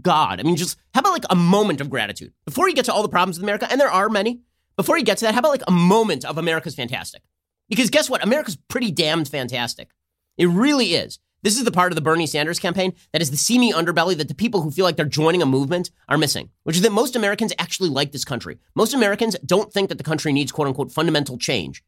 [0.00, 0.40] God.
[0.40, 3.02] I mean, just how about like a moment of gratitude before you get to all
[3.02, 3.66] the problems with America?
[3.70, 4.40] And there are many.
[4.76, 7.22] Before you get to that, how about like a moment of America's fantastic?
[7.68, 8.22] Because guess what?
[8.22, 9.90] America's pretty damned fantastic.
[10.36, 11.18] It really is.
[11.42, 14.28] This is the part of the Bernie Sanders campaign that is the seamy underbelly that
[14.28, 17.16] the people who feel like they're joining a movement are missing, which is that most
[17.16, 18.58] Americans actually like this country.
[18.74, 21.84] Most Americans don't think that the country needs quote unquote fundamental change.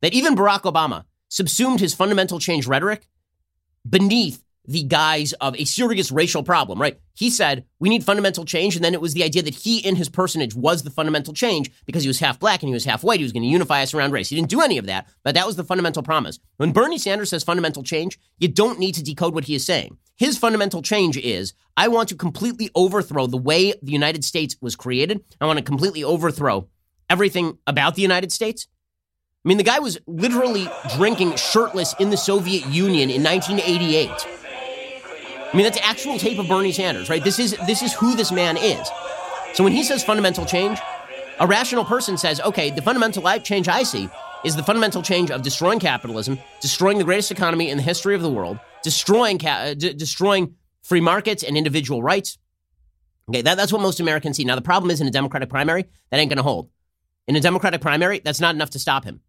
[0.00, 3.06] That even Barack Obama subsumed his fundamental change rhetoric
[3.88, 6.98] beneath the guise of a serious racial problem, right?
[7.14, 8.76] He said, we need fundamental change.
[8.76, 11.70] And then it was the idea that he in his personage was the fundamental change
[11.84, 13.18] because he was half black and he was half white.
[13.20, 14.28] He was going to unify us around race.
[14.28, 16.38] He didn't do any of that, but that was the fundamental promise.
[16.56, 19.98] When Bernie Sanders says fundamental change, you don't need to decode what he is saying.
[20.16, 24.76] His fundamental change is I want to completely overthrow the way the United States was
[24.76, 25.24] created.
[25.40, 26.68] I want to completely overthrow
[27.10, 28.68] everything about the United States.
[29.44, 34.41] I mean, the guy was literally drinking shirtless in the Soviet Union in 1988.
[35.52, 37.22] I mean, that's actual tape of Bernie Sanders, right?
[37.22, 38.88] This is this is who this man is.
[39.52, 40.78] So when he says fundamental change,
[41.38, 44.08] a rational person says, okay, the fundamental change I see
[44.44, 48.22] is the fundamental change of destroying capitalism, destroying the greatest economy in the history of
[48.22, 52.38] the world, destroying ca- uh, d- destroying free markets and individual rights.
[53.28, 54.44] Okay, that, that's what most Americans see.
[54.44, 56.70] Now the problem is in a Democratic primary, that ain't going to hold.
[57.28, 59.20] In a Democratic primary, that's not enough to stop him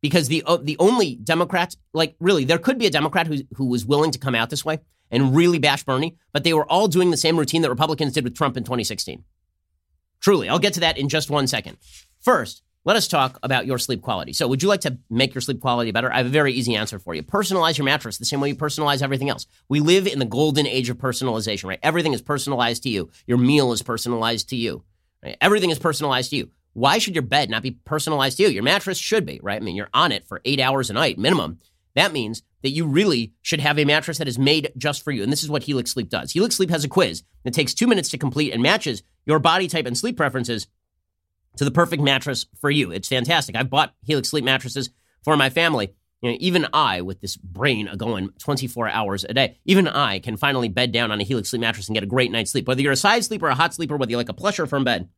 [0.00, 3.66] because the uh, the only Democrat, like really, there could be a Democrat who who
[3.66, 6.88] was willing to come out this way and really bash Bernie, but they were all
[6.88, 9.24] doing the same routine that Republicans did with Trump in 2016.
[10.20, 11.76] Truly, I'll get to that in just one second.
[12.20, 14.32] First, let us talk about your sleep quality.
[14.32, 16.12] So, would you like to make your sleep quality better?
[16.12, 17.22] I have a very easy answer for you.
[17.22, 19.46] Personalize your mattress the same way you personalize everything else.
[19.68, 21.80] We live in the golden age of personalization, right?
[21.82, 23.10] Everything is personalized to you.
[23.26, 24.84] Your meal is personalized to you.
[25.22, 25.36] Right?
[25.40, 26.50] Everything is personalized to you.
[26.72, 28.48] Why should your bed not be personalized to you?
[28.50, 29.60] Your mattress should be, right?
[29.60, 31.58] I mean, you're on it for eight hours a night minimum.
[31.98, 35.24] That means that you really should have a mattress that is made just for you.
[35.24, 36.30] And this is what Helix Sleep does.
[36.30, 39.66] Helix Sleep has a quiz that takes two minutes to complete and matches your body
[39.66, 40.68] type and sleep preferences
[41.56, 42.92] to the perfect mattress for you.
[42.92, 43.56] It's fantastic.
[43.56, 44.90] I've bought Helix Sleep mattresses
[45.24, 45.92] for my family.
[46.22, 50.36] You know, even I, with this brain going 24 hours a day, even I can
[50.36, 52.68] finally bed down on a Helix Sleep mattress and get a great night's sleep.
[52.68, 54.84] Whether you're a side sleeper, a hot sleeper, whether you like a plush or firm
[54.84, 55.08] bed,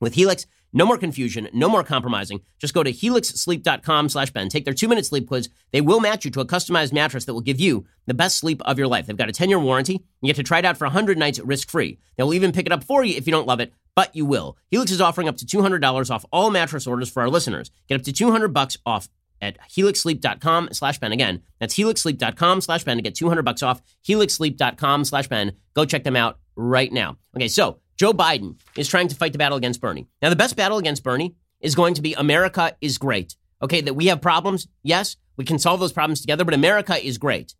[0.00, 2.42] with Helix, no more confusion, no more compromising.
[2.58, 4.48] Just go to helixsleep.com slash Ben.
[4.48, 5.48] Take their two-minute sleep quiz.
[5.72, 8.60] They will match you to a customized mattress that will give you the best sleep
[8.62, 9.06] of your life.
[9.06, 10.04] They've got a 10-year warranty.
[10.20, 11.98] You get to try it out for 100 nights risk-free.
[12.16, 14.26] They will even pick it up for you if you don't love it, but you
[14.26, 14.58] will.
[14.70, 17.70] Helix is offering up to $200 off all mattress orders for our listeners.
[17.88, 19.08] Get up to 200 bucks off
[19.40, 21.12] at helixsleep.com slash Ben.
[21.12, 23.82] Again, that's helixsleep.com slash Ben to get 200 bucks off.
[24.06, 25.52] helixsleep.com slash Ben.
[25.74, 27.16] Go check them out right now.
[27.36, 30.06] Okay, so Joe Biden is trying to fight the battle against Bernie.
[30.22, 33.36] Now, the best battle against Bernie is going to be America is great.
[33.62, 34.68] Okay, that we have problems.
[34.82, 37.54] Yes, we can solve those problems together, but America is great.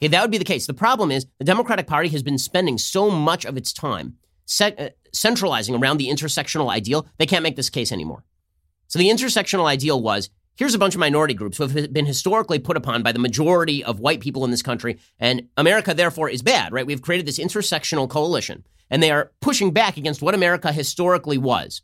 [0.00, 0.66] Okay, that would be the case.
[0.66, 4.16] The problem is the Democratic Party has been spending so much of its time
[4.48, 8.24] set, uh, centralizing around the intersectional ideal, they can't make this case anymore.
[8.88, 12.58] So the intersectional ideal was here's a bunch of minority groups who have been historically
[12.58, 16.42] put upon by the majority of white people in this country, and America, therefore, is
[16.42, 16.86] bad, right?
[16.86, 21.82] We've created this intersectional coalition and they are pushing back against what America historically was.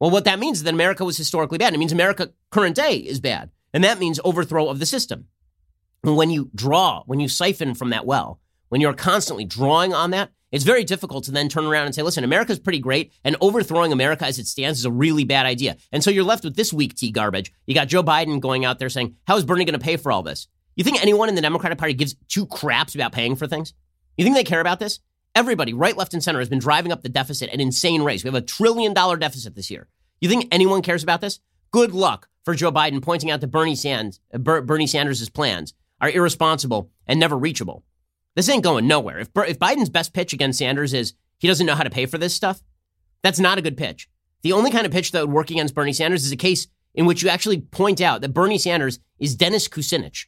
[0.00, 1.74] Well, what that means is that America was historically bad.
[1.74, 3.50] It means America current day is bad.
[3.72, 5.26] And that means overthrow of the system.
[6.02, 10.30] When you draw, when you siphon from that well, when you're constantly drawing on that,
[10.54, 13.90] it's very difficult to then turn around and say, listen, America's pretty great, and overthrowing
[13.90, 15.76] America as it stands is a really bad idea.
[15.90, 17.52] And so you're left with this weak tea garbage.
[17.66, 20.12] You got Joe Biden going out there saying, how is Bernie going to pay for
[20.12, 20.46] all this?
[20.76, 23.74] You think anyone in the Democratic Party gives two craps about paying for things?
[24.16, 25.00] You think they care about this?
[25.34, 28.22] Everybody, right, left, and center, has been driving up the deficit at insane rates.
[28.22, 29.88] We have a trillion dollar deficit this year.
[30.20, 31.40] You think anyone cares about this?
[31.72, 36.90] Good luck for Joe Biden pointing out that Bernie Sanders, Bernie Sanders' plans are irresponsible
[37.08, 37.82] and never reachable.
[38.34, 39.20] This ain't going nowhere.
[39.20, 42.18] If, if Biden's best pitch against Sanders is he doesn't know how to pay for
[42.18, 42.62] this stuff,
[43.22, 44.08] that's not a good pitch.
[44.42, 47.06] The only kind of pitch that would work against Bernie Sanders is a case in
[47.06, 50.26] which you actually point out that Bernie Sanders is Dennis Kucinich,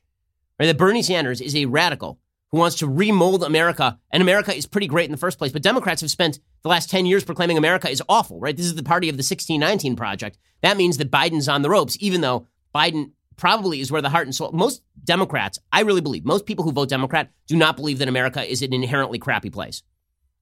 [0.58, 2.18] or that Bernie Sanders is a radical
[2.50, 3.98] who wants to remold America.
[4.10, 5.52] And America is pretty great in the first place.
[5.52, 8.56] But Democrats have spent the last 10 years proclaiming America is awful, right?
[8.56, 10.38] This is the party of the 1619 project.
[10.62, 14.26] That means that Biden's on the ropes, even though Biden probably is where the heart
[14.26, 14.50] and soul.
[14.52, 18.42] Most Democrats, I really believe, most people who vote Democrat do not believe that America
[18.42, 19.82] is an inherently crappy place.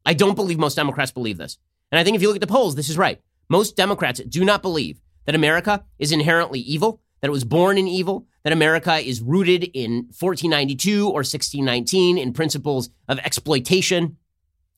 [0.06, 1.58] I don't believe most Democrats believe this.
[1.90, 3.20] And I think if you look at the polls, this is right.
[3.48, 7.88] Most Democrats do not believe that America is inherently evil, that it was born in
[7.88, 14.16] evil, that America is rooted in 1492 or 1619 in principles of exploitation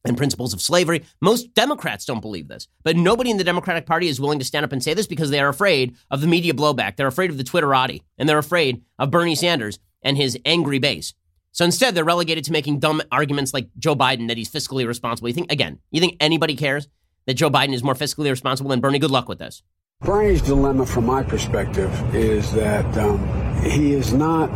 [0.04, 1.04] and principles of slavery.
[1.20, 4.64] Most Democrats don't believe this, but nobody in the Democratic Party is willing to stand
[4.64, 6.96] up and say this because they are afraid of the media blowback.
[6.96, 11.14] They're afraid of the Twitterati, and they're afraid of Bernie Sanders and his angry base.
[11.52, 15.28] So instead, they're relegated to making dumb arguments like Joe Biden that he's fiscally responsible.
[15.28, 16.86] You think, again, you think anybody cares
[17.26, 18.98] that Joe Biden is more fiscally responsible than Bernie?
[18.98, 19.62] Good luck with this.
[20.02, 23.18] Bernie's dilemma, from my perspective, is that um,
[23.62, 24.48] he is not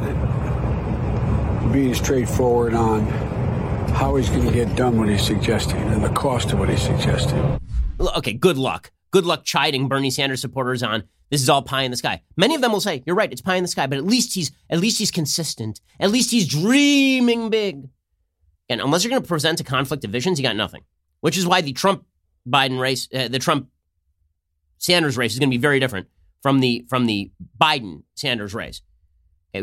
[1.72, 3.07] being straightforward on
[3.90, 6.83] how he's going to get done what he's suggesting and the cost of what he's
[6.83, 7.61] suggesting.
[8.16, 8.90] Okay, good luck.
[9.11, 12.22] Good luck chiding Bernie Sanders supporters on this is all pie in the sky.
[12.37, 14.35] Many of them will say, "You're right, it's pie in the sky," but at least
[14.35, 15.81] he's at least he's consistent.
[16.00, 17.88] At least he's dreaming big.
[18.68, 20.83] And unless you're going to present a conflict of visions, you got nothing.
[21.20, 22.05] Which is why the Trump
[22.48, 23.68] Biden race, uh, the Trump
[24.79, 26.09] Sanders race is going to be very different
[26.42, 28.83] from the from the Biden Sanders race.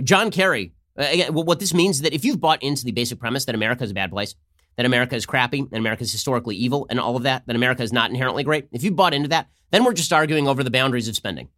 [0.03, 0.73] John Kerry.
[0.97, 3.55] Uh, again, what this means is that if you've bought into the basic premise that
[3.55, 4.35] America is a bad place,
[4.77, 7.83] that America is crappy, and America is historically evil, and all of that, that America
[7.83, 10.71] is not inherently great, if you bought into that, then we're just arguing over the
[10.71, 11.49] boundaries of spending.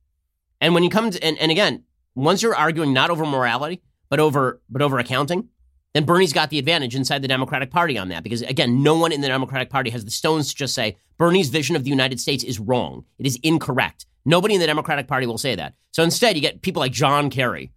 [0.61, 1.83] And when you come to, and, and again,
[2.15, 5.49] once you're arguing not over morality, but over, but over accounting,
[5.93, 8.23] then Bernie's got the advantage inside the Democratic Party on that.
[8.23, 11.49] Because again, no one in the Democratic Party has the stones to just say Bernie's
[11.49, 13.05] vision of the United States is wrong.
[13.17, 14.05] It is incorrect.
[14.25, 15.73] Nobody in the Democratic Party will say that.
[15.91, 17.71] So instead, you get people like John Kerry,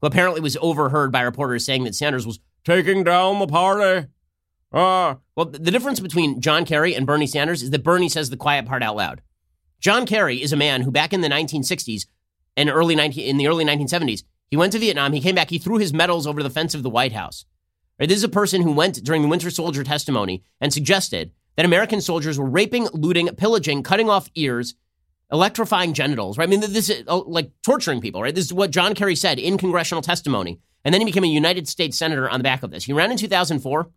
[0.00, 4.08] who apparently was overheard by reporters saying that Sanders was taking down the party.
[4.72, 8.36] Uh, well, the difference between John Kerry and Bernie Sanders is that Bernie says the
[8.36, 9.22] quiet part out loud.
[9.80, 12.06] John Kerry is a man who back in the 1960s
[12.56, 15.58] and early 19, in the early 1970s, he went to Vietnam, he came back, he
[15.58, 17.44] threw his medals over the fence of the White House.
[17.98, 18.08] Right?
[18.08, 22.00] This is a person who went during the Winter Soldier testimony and suggested that American
[22.00, 24.74] soldiers were raping, looting, pillaging, cutting off ears,
[25.34, 26.38] electrifying genitals.
[26.38, 26.48] Right?
[26.48, 28.22] I mean, this is oh, like torturing people.
[28.22, 28.34] Right?
[28.34, 31.68] This is what John Kerry said in congressional testimony, and then he became a United
[31.68, 32.84] States senator on the back of this.
[32.84, 33.90] He ran in 2004,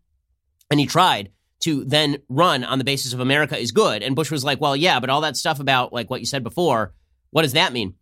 [0.71, 4.04] and he tried to then run on the basis of America is good.
[4.04, 6.43] And Bush was like, "Well, yeah, but all that stuff about like what you said
[6.43, 6.93] before,
[7.30, 7.93] what does that mean?"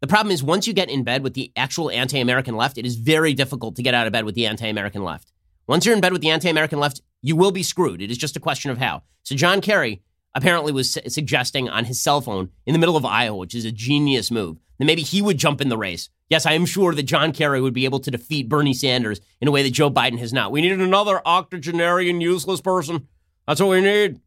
[0.00, 2.96] The problem is once you get in bed with the actual anti-American left, it is
[2.96, 5.32] very difficult to get out of bed with the anti-American left.
[5.66, 8.02] Once you're in bed with the anti-American left, you will be screwed.
[8.02, 9.02] It is just a question of how.
[9.22, 10.02] So John Kerry
[10.34, 13.64] apparently was su- suggesting on his cell phone in the middle of Iowa, which is
[13.64, 16.08] a genius move, that maybe he would jump in the race.
[16.28, 19.48] Yes, I am sure that John Kerry would be able to defeat Bernie Sanders in
[19.48, 20.50] a way that Joe Biden has not.
[20.50, 23.08] We need another octogenarian, useless person.
[23.46, 24.20] That's what we need.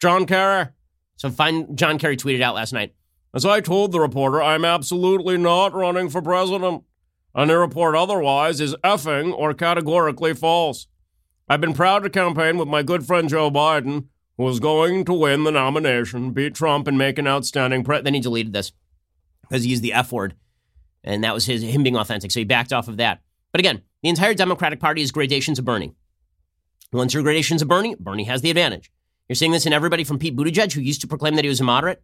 [0.00, 0.68] John Kerry.
[1.16, 2.94] So find John Kerry tweeted out last night.
[3.32, 6.84] As I told the reporter, I'm absolutely not running for president.
[7.36, 10.86] Any report otherwise is effing or categorically false.
[11.48, 14.06] I've been proud to campaign with my good friend Joe Biden,
[14.38, 18.00] is going to win the nomination, beat Trump, and make an outstanding pre.
[18.00, 18.72] Then he deleted this
[19.42, 20.34] because he used the F word,
[21.02, 22.30] and that was his him being authentic.
[22.30, 23.20] So he backed off of that.
[23.52, 25.94] But again, the entire Democratic Party is gradations of Bernie.
[26.92, 28.92] Once you're gradations of Bernie, Bernie has the advantage.
[29.28, 31.60] You're seeing this in everybody from Pete Buttigieg, who used to proclaim that he was
[31.60, 32.02] a moderate,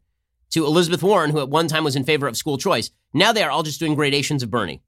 [0.51, 2.91] to Elizabeth Warren, who at one time was in favor of school choice.
[3.15, 4.83] Now they are all just doing gradations of Bernie.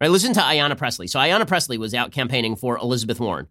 [0.00, 0.10] Right?
[0.10, 1.06] Listen to Ayanna Pressley.
[1.06, 3.46] So Ayanna Pressley was out campaigning for Elizabeth Warren.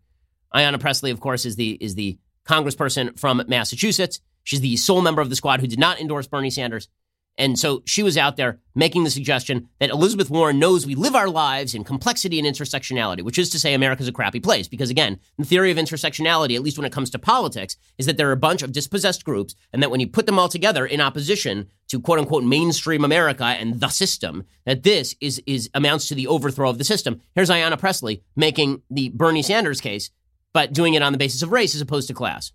[0.53, 4.19] Ayanna Pressley, of course, is the is the congressperson from Massachusetts.
[4.43, 6.89] She's the sole member of the squad who did not endorse Bernie Sanders.
[7.37, 11.15] And so she was out there making the suggestion that Elizabeth Warren knows we live
[11.15, 14.67] our lives in complexity and intersectionality, which is to say America's a crappy place.
[14.67, 18.17] Because again, the theory of intersectionality, at least when it comes to politics, is that
[18.17, 20.85] there are a bunch of dispossessed groups, and that when you put them all together
[20.85, 26.07] in opposition to quote unquote mainstream America and the system, that this is is amounts
[26.07, 27.19] to the overthrow of the system.
[27.33, 30.11] Here's Ayanna Pressley making the Bernie Sanders case,
[30.53, 32.51] but doing it on the basis of race as opposed to class.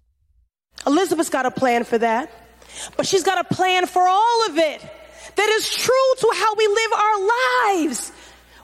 [0.87, 2.31] Elizabeth's got a plan for that.
[2.97, 4.81] But she's got a plan for all of it
[5.37, 8.13] that is true to how we live our lives,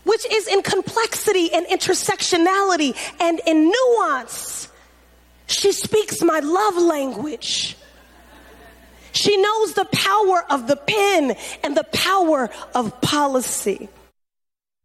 [0.05, 4.68] which is in complexity and intersectionality and in nuance.
[5.47, 7.77] She speaks my love language.
[9.12, 13.88] She knows the power of the pen and the power of policy.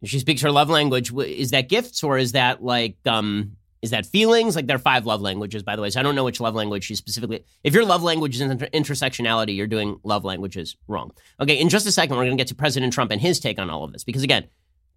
[0.04, 1.12] She speaks her love language.
[1.12, 4.56] Is that gifts or is that like um, is that feelings?
[4.56, 5.90] Like there are five love languages, by the way.
[5.90, 7.44] So I don't know which love language she specifically.
[7.64, 11.12] If your love language is inter- intersectionality, you're doing love languages wrong.
[11.40, 13.58] Okay, in just a second, we're going to get to President Trump and his take
[13.58, 14.48] on all of this because again,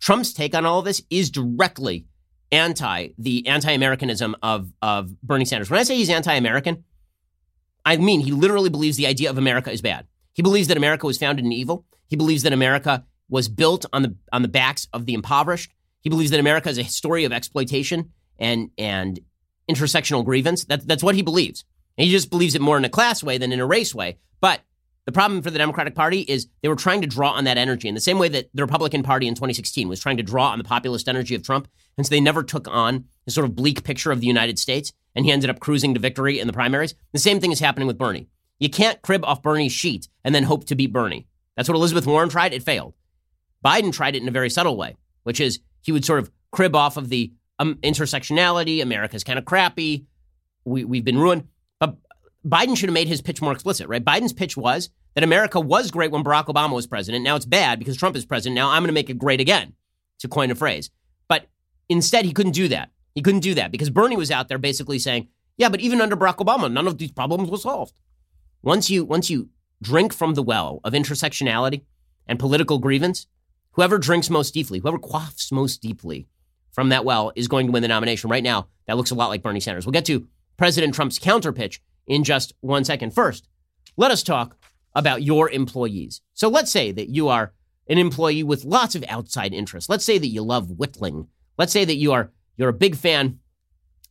[0.02, 2.08] Trump's take on all of this is directly
[2.52, 5.70] anti the anti-Americanism of of Bernie Sanders.
[5.70, 6.84] When I say he's anti-American,
[7.86, 10.08] I mean he literally believes the idea of America is bad.
[10.34, 11.86] He believes that America was founded in evil.
[12.08, 15.72] He believes that America was built on the on the backs of the impoverished.
[16.02, 19.20] He believes that America is a story of exploitation and and
[19.70, 20.66] intersectional grievance.
[20.66, 21.64] That, that's what he believes.
[21.98, 24.18] And he just believes it more in a class way than in a race way.
[24.42, 24.62] But
[25.06, 27.88] the problem for the Democratic Party is they were trying to draw on that energy
[27.88, 30.58] in the same way that the Republican Party in 2016 was trying to draw on
[30.58, 31.68] the populist energy of Trump.
[31.98, 34.94] And so they never took on a sort of bleak picture of the United States.
[35.16, 36.96] And he ended up cruising to victory in the primaries.
[37.12, 38.28] The same thing is happening with Bernie.
[38.60, 41.28] You can't crib off Bernie's sheet and then hope to beat Bernie.
[41.56, 42.54] That's what Elizabeth Warren tried.
[42.54, 42.96] It failed.
[43.64, 46.76] Biden tried it in a very subtle way, which is he would sort of crib
[46.76, 48.82] off of the um, intersectionality.
[48.82, 50.06] America's kind of crappy.
[50.66, 51.48] We, we've been ruined.
[51.80, 51.96] But
[52.46, 54.04] Biden should have made his pitch more explicit, right?
[54.04, 57.24] Biden's pitch was that America was great when Barack Obama was president.
[57.24, 58.56] Now it's bad because Trump is president.
[58.56, 59.74] Now I'm going to make it great again,
[60.20, 60.90] to coin a phrase.
[61.28, 61.48] But
[61.90, 62.92] instead, he couldn't do that.
[63.16, 66.18] He couldn't do that because Bernie was out there basically saying, yeah, but even under
[66.18, 67.94] Barack Obama, none of these problems were solved.
[68.64, 69.50] Once you, once you
[69.82, 71.84] drink from the well of intersectionality
[72.26, 73.28] and political grievance,
[73.72, 76.28] whoever drinks most deeply, whoever quaffs most deeply
[76.74, 78.30] from that well is going to win the nomination.
[78.30, 79.86] Right now, that looks a lot like Bernie Sanders.
[79.86, 83.14] We'll get to President Trump's counter pitch in just one second.
[83.14, 83.48] First,
[83.96, 84.58] let us talk
[84.96, 86.22] about your employees.
[86.34, 87.54] So let's say that you are
[87.88, 89.90] an employee with lots of outside interests.
[89.90, 91.28] Let's say that you love whittling.
[91.58, 93.40] Let's say that you are you're a big fan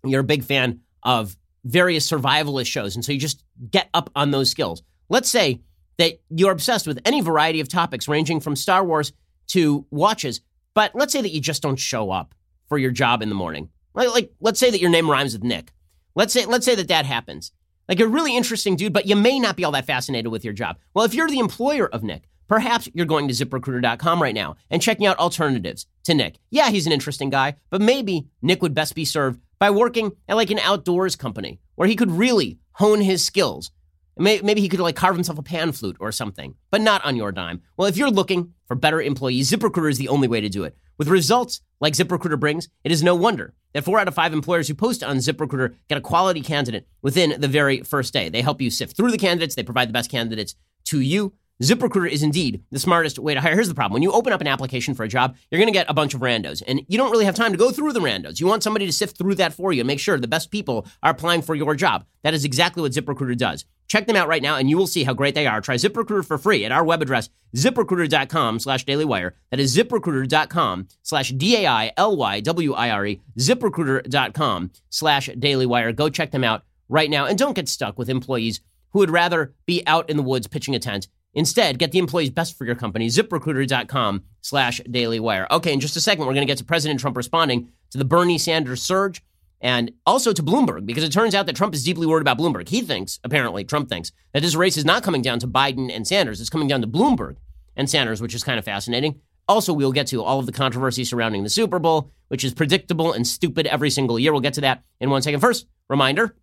[0.04, 4.30] you're a big fan of various survivalist shows and so you just get up on
[4.30, 4.82] those skills.
[5.08, 5.62] Let's say
[5.98, 9.12] that you're obsessed with any variety of topics ranging from Star Wars
[9.48, 10.40] to watches.
[10.74, 12.34] But let's say that you just don't show up
[12.72, 13.68] for your job in the morning.
[13.92, 15.74] Like, like let's say that your name rhymes with Nick.
[16.14, 17.52] Let's say let's say that that happens.
[17.86, 20.54] Like a really interesting dude, but you may not be all that fascinated with your
[20.54, 20.78] job.
[20.94, 24.80] Well, if you're the employer of Nick, perhaps you're going to ziprecruiter.com right now and
[24.80, 26.38] checking out alternatives to Nick.
[26.50, 30.36] Yeah, he's an interesting guy, but maybe Nick would best be served by working at
[30.36, 33.70] like an outdoors company where he could really hone his skills.
[34.16, 37.32] Maybe he could like carve himself a pan flute or something, but not on your
[37.32, 37.60] dime.
[37.76, 40.74] Well, if you're looking for better employees, ZipRecruiter is the only way to do it.
[40.99, 44.68] With results like ZipRecruiter brings, it is no wonder that four out of five employers
[44.68, 48.28] who post on ZipRecruiter get a quality candidate within the very first day.
[48.28, 51.32] They help you sift through the candidates, they provide the best candidates to you.
[51.62, 53.55] ZipRecruiter is indeed the smartest way to hire.
[53.55, 53.95] Here's the problem.
[53.95, 56.12] When you open up an application for a job, you're going to get a bunch
[56.12, 58.40] of randos, and you don't really have time to go through the randos.
[58.40, 60.86] You want somebody to sift through that for you and make sure the best people
[61.03, 62.05] are applying for your job.
[62.22, 63.64] That is exactly what ZipRecruiter does.
[63.93, 65.61] Check them out right now, and you will see how great they are.
[65.61, 69.32] Try ZipRecruiter for free at our web address, ziprecruiter.com slash dailywire.
[69.51, 75.95] That is ziprecruiter.com slash D-A-I-L-Y-W-I-R-E, ziprecruiter.com slash dailywire.
[75.95, 78.62] Go check them out right now, and don't get stuck with employees
[78.93, 82.30] who would rather be out in the woods pitching a tent Instead, get the employees
[82.30, 83.09] best for your company.
[83.09, 85.47] ZipRecruiter.com slash dailywire.
[85.51, 88.05] Okay, in just a second, we're going to get to President Trump responding to the
[88.05, 89.22] Bernie Sanders surge
[89.62, 92.68] and also to Bloomberg, because it turns out that Trump is deeply worried about Bloomberg.
[92.68, 96.06] He thinks, apparently, Trump thinks, that this race is not coming down to Biden and
[96.06, 96.40] Sanders.
[96.40, 97.36] It's coming down to Bloomberg
[97.76, 99.20] and Sanders, which is kind of fascinating.
[99.48, 103.12] Also, we'll get to all of the controversy surrounding the Super Bowl, which is predictable
[103.12, 104.32] and stupid every single year.
[104.32, 105.40] We'll get to that in one second.
[105.40, 106.34] First, reminder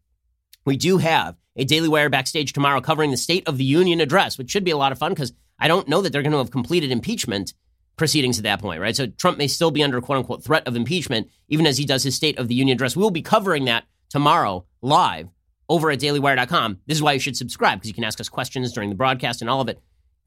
[0.66, 4.38] we do have a Daily Wire backstage tomorrow covering the State of the Union address,
[4.38, 6.38] which should be a lot of fun because I don't know that they're going to
[6.38, 7.54] have completed impeachment
[8.00, 8.96] proceedings at that point, right?
[8.96, 12.04] So Trump may still be under quote unquote threat of impeachment even as he does
[12.04, 12.96] his State of the Union address.
[12.96, 15.28] We'll be covering that tomorrow live
[15.68, 16.80] over at dailywire.com.
[16.88, 19.42] This is why you should subscribe because you can ask us questions during the broadcast
[19.42, 19.80] and all of it.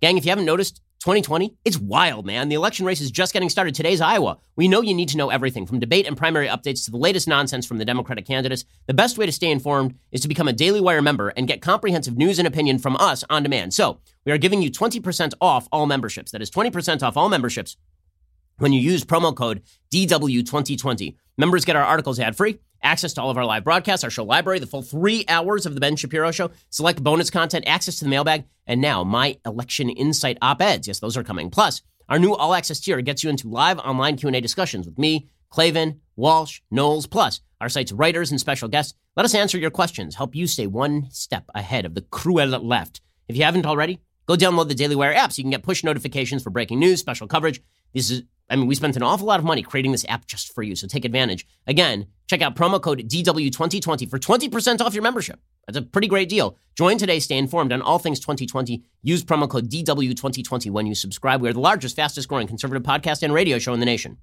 [0.03, 2.49] Gang, if you haven't noticed, 2020, it's wild, man.
[2.49, 3.73] The election race is just getting started.
[3.73, 4.39] Today's Iowa.
[4.57, 7.29] We know you need to know everything from debate and primary updates to the latest
[7.29, 8.65] nonsense from the Democratic candidates.
[8.89, 11.63] The best way to stay informed is to become a Daily Wire member and get
[11.63, 13.75] comprehensive news and opinion from us on demand.
[13.75, 16.33] So, we are giving you 20% off all memberships.
[16.33, 17.77] That is 20% off all memberships
[18.59, 19.63] when you use promo code
[19.95, 21.15] DW2020.
[21.39, 24.25] Members get our articles ad free access to all of our live broadcasts, our show
[24.25, 28.05] library, the full three hours of the Ben Shapiro Show, select bonus content, access to
[28.05, 30.89] the mailbag, and now my election insight op-eds.
[30.89, 31.51] Yes, those are coming.
[31.51, 35.29] Plus, our new all access tier gets you into live online Q&A discussions with me,
[35.53, 38.95] Clavin, Walsh, Knowles, plus our site's writers and special guests.
[39.17, 43.01] Let us answer your questions, help you stay one step ahead of the cruel left.
[43.29, 45.85] If you haven't already, go download the Daily Wire app so you can get push
[45.85, 47.63] notifications for breaking news, special coverage.
[47.95, 48.23] This is
[48.53, 50.77] I mean, we spent an awful lot of money creating this app just for you,
[50.77, 51.47] so take advantage.
[51.67, 55.41] Again, check out promo code DW2020 for 20% off your membership.
[55.67, 56.59] That's a pretty great deal.
[56.77, 58.83] Join today, stay informed on all things 2020.
[59.03, 61.41] Use promo code DW2020 when you subscribe.
[61.41, 64.19] We are the largest, fastest growing conservative podcast and radio show in the nation.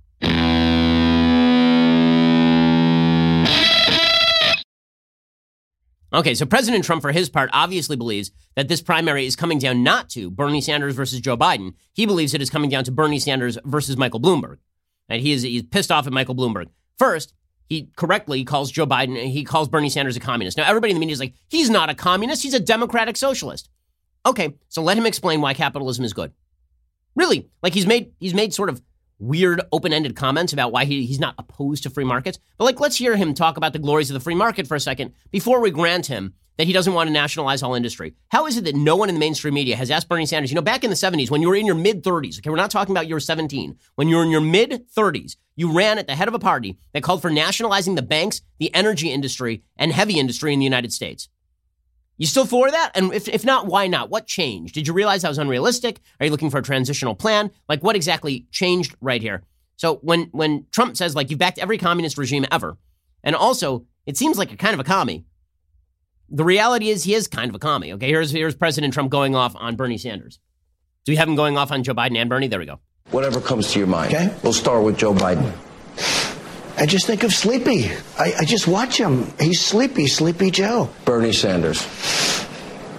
[6.11, 9.83] Okay, so President Trump, for his part, obviously believes that this primary is coming down
[9.83, 11.73] not to Bernie Sanders versus Joe Biden.
[11.93, 14.57] He believes it is coming down to Bernie Sanders versus Michael Bloomberg.
[15.07, 16.67] And he is he's pissed off at Michael Bloomberg.
[16.97, 17.33] First,
[17.67, 20.57] he correctly calls Joe Biden, and he calls Bernie Sanders a communist.
[20.57, 23.69] Now, everybody in the media is like, he's not a communist, he's a democratic socialist.
[24.25, 26.33] Okay, so let him explain why capitalism is good.
[27.15, 28.81] Really, like he's made he's made sort of
[29.19, 32.39] weird open-ended comments about why he, he's not opposed to free markets.
[32.57, 34.79] But like, let's hear him talk about the glories of the free market for a
[34.79, 38.13] second before we grant him that he doesn't want to nationalize all industry.
[38.27, 40.55] How is it that no one in the mainstream media has asked Bernie Sanders, you
[40.55, 42.69] know, back in the 70s when you were in your mid 30s, okay, we're not
[42.69, 46.07] talking about you were 17, when you were in your mid 30s, you ran at
[46.07, 49.93] the head of a party that called for nationalizing the banks, the energy industry, and
[49.93, 51.29] heavy industry in the United States.
[52.19, 52.91] You still for that?
[52.95, 54.09] And if, if not, why not?
[54.09, 54.75] What changed?
[54.75, 56.01] Did you realize that was unrealistic?
[56.19, 57.49] Are you looking for a transitional plan?
[57.69, 59.43] Like what exactly changed right here?
[59.77, 62.77] So when when Trump says like you've backed every communist regime ever,
[63.23, 65.25] and also it seems like a kind of a commie.
[66.29, 67.93] The reality is he is kind of a commie.
[67.93, 70.39] Okay, here's here's President Trump going off on Bernie Sanders.
[71.05, 72.49] Do we have him going off on Joe Biden and Bernie?
[72.49, 72.81] There we go.
[73.11, 74.13] Whatever comes to your mind.
[74.13, 74.35] Okay.
[74.43, 75.53] We'll start with Joe Biden.
[76.79, 77.91] I just think of Sleepy.
[78.17, 79.31] I, I just watch him.
[79.39, 80.89] He's sleepy, Sleepy Joe.
[81.05, 81.85] Bernie Sanders.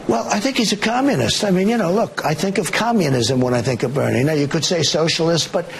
[0.06, 1.44] Well, I think he's a communist.
[1.44, 4.24] I mean, you know, look, I think of communism when I think of Bernie.
[4.24, 5.70] Now, you could say socialist, but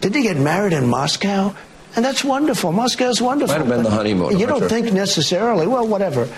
[0.00, 1.54] did he get married in Moscow?
[1.96, 2.72] And that's wonderful.
[2.72, 3.54] Moscow's wonderful.
[3.54, 4.38] Might have been the honeymoon.
[4.38, 6.28] You don't think necessarily, well, whatever,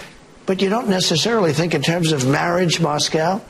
[0.47, 3.41] but you don't necessarily think in terms of marriage, Moscow.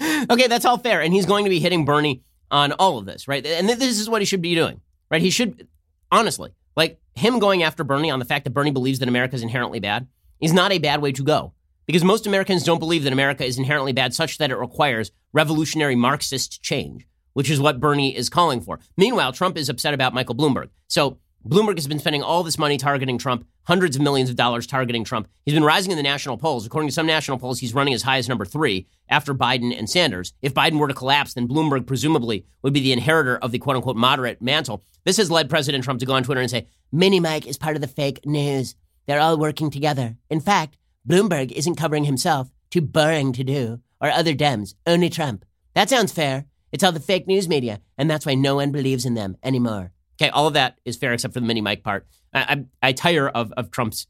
[0.30, 1.00] okay, that's all fair.
[1.00, 3.44] And he's going to be hitting Bernie on all of this, right?
[3.44, 4.80] And this is what he should be doing,
[5.10, 5.22] right?
[5.22, 5.66] He should,
[6.10, 9.42] honestly, like him going after Bernie on the fact that Bernie believes that America is
[9.42, 10.06] inherently bad
[10.40, 11.52] is not a bad way to go.
[11.86, 15.94] because most Americans don't believe that America is inherently bad such that it requires revolutionary
[15.94, 18.80] Marxist change, which is what Bernie is calling for.
[18.96, 20.70] Meanwhile, Trump is upset about Michael Bloomberg.
[20.88, 24.66] So Bloomberg has been spending all this money targeting Trump, hundreds of millions of dollars
[24.66, 25.28] targeting Trump.
[25.44, 26.66] He's been rising in the national polls.
[26.66, 29.88] According to some national polls, he's running as high as number three after Biden and
[29.88, 30.32] Sanders.
[30.42, 33.76] If Biden were to collapse, then Bloomberg presumably would be the inheritor of the quote
[33.76, 34.82] unquote moderate mantle.
[35.04, 37.76] This has led President Trump to go on Twitter and say, Mini Mike is part
[37.76, 38.74] of the fake news.
[39.06, 40.16] They're all working together.
[40.28, 40.76] In fact,
[41.08, 42.50] Bloomberg isn't covering himself.
[42.70, 43.80] Too boring to do.
[44.00, 44.74] Or other Dems.
[44.84, 45.44] Only Trump.
[45.74, 46.46] That sounds fair.
[46.72, 49.92] It's all the fake news media, and that's why no one believes in them anymore.
[50.20, 52.06] Okay, all of that is fair except for the mini Mike part.
[52.32, 54.06] I, I, I tire of, of Trump's.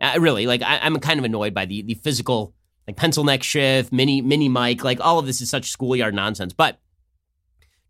[0.00, 0.62] I really like.
[0.62, 2.54] I, am kind of annoyed by the the physical
[2.86, 4.82] like pencil neck shift, mini mini Mike.
[4.82, 6.54] Like all of this is such schoolyard nonsense.
[6.54, 6.78] But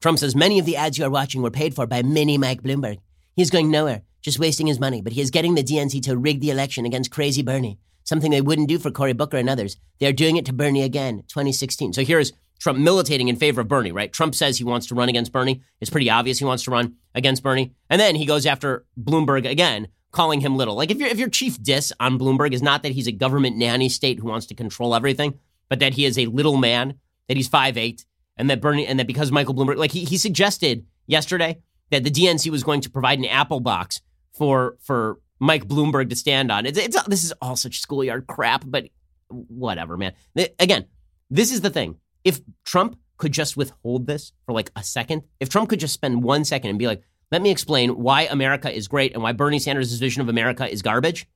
[0.01, 2.63] Trump says many of the ads you are watching were paid for by mini Mike
[2.63, 2.99] Bloomberg.
[3.37, 5.01] He's going nowhere, just wasting his money.
[5.01, 8.41] But he is getting the DNC to rig the election against crazy Bernie, something they
[8.41, 9.77] wouldn't do for Cory Booker and others.
[9.99, 11.93] They are doing it to Bernie again, 2016.
[11.93, 14.13] So here's Trump militating in favor of Bernie, right?
[14.13, 15.63] Trump says he wants to run against Bernie.
[15.81, 17.73] It's pretty obvious he wants to run against Bernie.
[17.89, 20.75] And then he goes after Bloomberg again, calling him little.
[20.75, 23.89] Like if, if your chief diss on Bloomberg is not that he's a government nanny
[23.89, 25.39] state who wants to control everything,
[25.69, 26.95] but that he is a little man,
[27.29, 28.05] that he's five eight,
[28.37, 31.59] and that Bernie, and that because Michael Bloomberg, like he, he suggested yesterday
[31.91, 34.03] that the DNC was going to provide an Apple box
[34.33, 36.67] for for Mike Bloomberg to stand on.
[36.67, 38.89] It's, it's this is all such schoolyard crap, but
[39.29, 40.13] whatever, man.
[40.59, 40.87] Again,
[41.31, 45.49] this is the thing if Trump could just withhold this for like a second, if
[45.49, 48.89] Trump could just spend one second and be like, let me explain why America is
[48.89, 51.29] great and why Bernie Sanders' vision of America is garbage,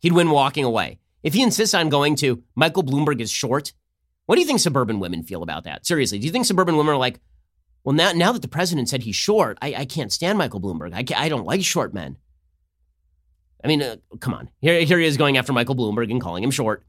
[0.00, 0.98] he'd win walking away.
[1.22, 3.72] If he insists on going to Michael Bloomberg is short,
[4.26, 5.86] what do you think suburban women feel about that?
[5.86, 7.20] Seriously, do you think suburban women are like,
[7.84, 10.92] well, now, now that the president said he's short, I, I can't stand Michael Bloomberg.
[10.92, 12.16] I, I don't like short men.
[13.64, 14.50] I mean, uh, come on.
[14.60, 16.84] Here, here he is going after Michael Bloomberg and calling him short.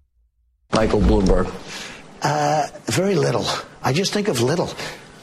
[0.74, 1.48] Michael Bloomberg.
[2.22, 3.46] Uh, very little.
[3.82, 4.70] I just think of little.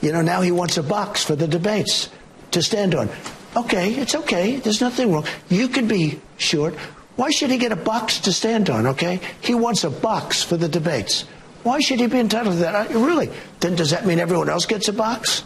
[0.01, 2.11] You know, now he wants a box for the debates
[2.53, 3.09] to stand on.
[3.57, 4.57] Okay, it's okay.
[4.57, 5.25] There's nothing wrong.
[5.49, 6.75] You could be short.
[7.17, 9.21] Why should he get a box to stand on, okay?
[9.41, 11.25] He wants a box for the debates.
[11.63, 12.75] Why should he be entitled to that?
[12.75, 13.31] I, really?
[13.61, 15.43] Then does that mean everyone else gets a box?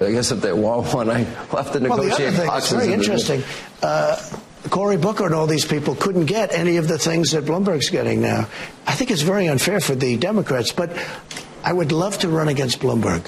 [0.00, 1.20] I guess if they want one, I
[1.50, 2.72] will have to negotiate well, the other thing, boxes.
[2.72, 3.42] Very interesting.
[3.80, 4.16] Uh,
[4.70, 8.20] Cory Booker and all these people couldn't get any of the things that Bloomberg's getting
[8.20, 8.48] now.
[8.86, 10.96] I think it's very unfair for the Democrats, but
[11.62, 13.26] I would love to run against Bloomberg.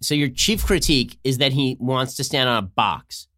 [0.00, 3.28] So your chief critique is that he wants to stand on a box.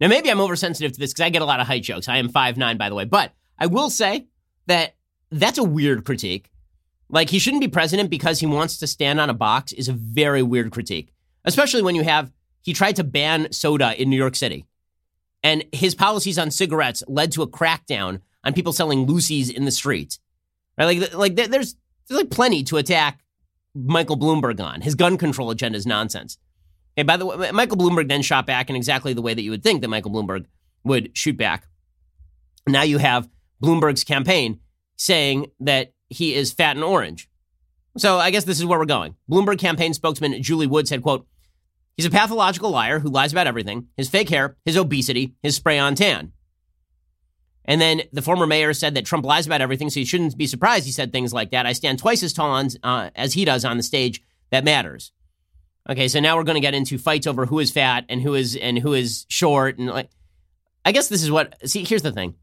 [0.00, 2.08] Now maybe I'm oversensitive to this because I get a lot of height jokes.
[2.08, 4.26] I am five nine, by the way, but I will say
[4.66, 4.96] that
[5.30, 6.50] that's a weird critique.
[7.08, 9.92] Like he shouldn't be president because he wants to stand on a box is a
[9.92, 11.12] very weird critique,
[11.44, 12.32] especially when you have
[12.62, 14.66] he tried to ban soda in New York City.
[15.42, 19.70] And his policies on cigarettes led to a crackdown on people selling loosies in the
[19.70, 20.18] street.
[20.78, 21.00] Right?
[21.00, 21.76] Like, like there's,
[22.08, 23.20] there's like plenty to attack
[23.74, 24.80] Michael Bloomberg on.
[24.80, 26.38] His gun control agenda is nonsense.
[26.98, 29.50] Okay, by the way, Michael Bloomberg then shot back in exactly the way that you
[29.50, 30.46] would think that Michael Bloomberg
[30.84, 31.66] would shoot back.
[32.66, 33.28] Now you have
[33.62, 34.60] Bloomberg's campaign
[34.96, 37.28] saying that he is fat and orange.
[37.96, 39.16] So I guess this is where we're going.
[39.30, 41.26] Bloomberg campaign spokesman Julie Wood said, quote,
[41.96, 45.78] He's a pathological liar who lies about everything his fake hair, his obesity, his spray
[45.78, 46.32] on tan.
[47.64, 50.46] And then the former mayor said that Trump lies about everything, so you shouldn't be
[50.46, 51.66] surprised he said things like that.
[51.66, 54.22] I stand twice as tall on, uh, as he does on the stage.
[54.50, 55.12] That matters.
[55.88, 58.34] Okay, so now we're going to get into fights over who is fat and who
[58.34, 60.10] is and who is short, and like,
[60.84, 61.56] I guess this is what.
[61.68, 62.34] See, here's the thing: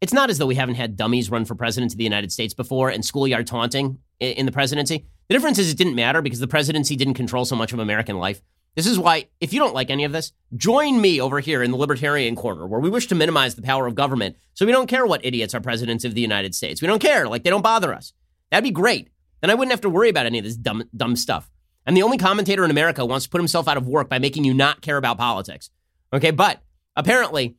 [0.00, 2.54] it's not as though we haven't had dummies run for president of the United States
[2.54, 5.06] before and schoolyard taunting in, in the presidency.
[5.28, 8.18] The difference is it didn't matter because the presidency didn't control so much of American
[8.18, 8.40] life.
[8.76, 11.70] This is why, if you don't like any of this, join me over here in
[11.70, 14.86] the Libertarian Corner, where we wish to minimize the power of government so we don't
[14.86, 16.80] care what idiots are presidents of the United States.
[16.80, 17.28] We don't care.
[17.28, 18.12] Like, they don't bother us.
[18.50, 19.08] That'd be great.
[19.40, 21.50] Then I wouldn't have to worry about any of this dumb, dumb stuff.
[21.86, 24.44] And the only commentator in America wants to put himself out of work by making
[24.44, 25.70] you not care about politics.
[26.12, 26.62] Okay, but
[26.94, 27.56] apparently,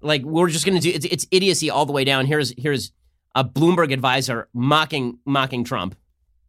[0.00, 2.26] like, we're just going to do it's, it's idiocy all the way down.
[2.26, 2.92] Here's here's
[3.34, 5.96] a Bloomberg advisor mocking mocking Trump.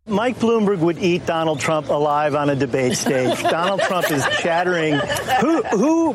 [0.08, 3.42] Mike Bloomberg would eat Donald Trump alive on a debate stage.
[3.44, 4.94] Donald Trump is chattering.
[5.42, 6.14] Who, who,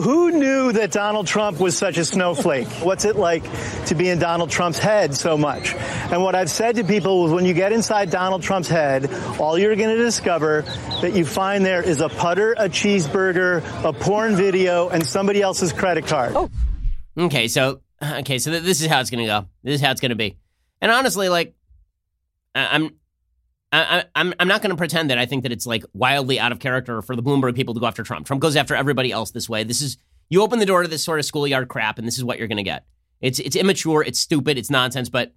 [0.00, 2.68] who knew that Donald Trump was such a snowflake?
[2.82, 3.44] What's it like
[3.86, 5.74] to be in Donald Trump's head so much?
[5.74, 9.58] And what I've said to people is when you get inside Donald Trump's head, all
[9.58, 10.62] you're going to discover
[11.02, 15.74] that you find there is a putter, a cheeseburger, a porn video, and somebody else's
[15.74, 16.32] credit card.
[16.34, 16.50] Oh.
[17.18, 19.46] Okay, so okay, so this is how it's going to go.
[19.62, 20.38] This is how it's going to be.
[20.80, 21.54] And honestly, like
[22.54, 22.90] I'm
[23.72, 26.52] I, I'm I'm not going to pretend that I think that it's like wildly out
[26.52, 28.26] of character for the Bloomberg people to go after Trump.
[28.26, 29.64] Trump goes after everybody else this way.
[29.64, 29.96] This is
[30.28, 32.48] you open the door to this sort of schoolyard crap, and this is what you're
[32.48, 32.84] going to get.
[33.20, 35.08] It's it's immature, it's stupid, it's nonsense.
[35.08, 35.32] But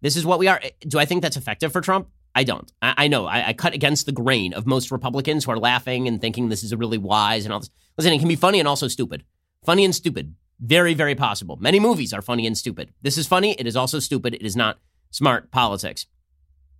[0.00, 0.60] This is what we are.
[0.62, 2.08] Eh, do I think that's effective for Trump?
[2.34, 2.70] I don't.
[2.82, 3.26] I, I know.
[3.26, 6.64] I, I, cut against the grain of most Republicans who are laughing and thinking this
[6.64, 7.70] is a really wise and all this.
[7.96, 9.24] Listen, it can be funny and also stupid.
[9.64, 10.34] Funny and stupid.
[10.60, 11.56] Very, very possible.
[11.60, 12.92] Many movies are funny and stupid.
[13.02, 13.52] This is funny.
[13.52, 14.34] It is also stupid.
[14.34, 14.78] It is not
[15.10, 16.06] smart politics.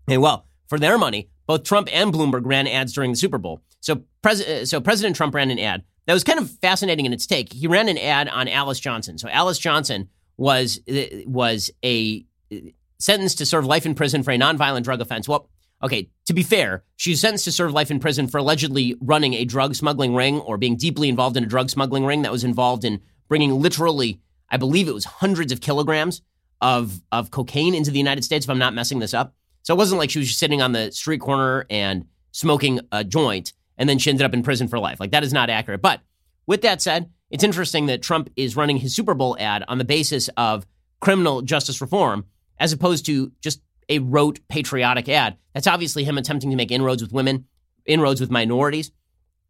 [0.08, 3.62] And well, for their money, both Trump and Bloomberg ran ads during the Super Bowl.
[3.78, 7.12] So, pres- uh, so President Trump ran an ad that was kind of fascinating in
[7.12, 7.52] its take.
[7.52, 9.16] He ran an ad on Alice Johnson.
[9.18, 12.56] So Alice Johnson was uh, was a uh,
[12.98, 15.28] sentenced to serve life in prison for a nonviolent drug offense.
[15.28, 15.48] Well,
[15.80, 19.34] okay, to be fair, she was sentenced to serve life in prison for allegedly running
[19.34, 22.42] a drug smuggling ring or being deeply involved in a drug smuggling ring that was
[22.42, 24.20] involved in bringing literally,
[24.50, 26.20] I believe it was hundreds of kilograms
[26.60, 28.44] of of cocaine into the United States.
[28.46, 30.72] If I'm not messing this up, so it wasn't like she was just sitting on
[30.72, 34.78] the street corner and smoking a joint and then she ended up in prison for
[34.78, 35.00] life.
[35.00, 35.82] Like that is not accurate.
[35.82, 36.00] But
[36.46, 39.84] with that said, it's interesting that Trump is running his Super Bowl ad on the
[39.84, 40.66] basis of
[41.00, 42.26] criminal justice reform
[42.58, 45.36] as opposed to just a rote patriotic ad.
[45.54, 47.46] That's obviously him attempting to make inroads with women,
[47.86, 48.92] inroads with minorities.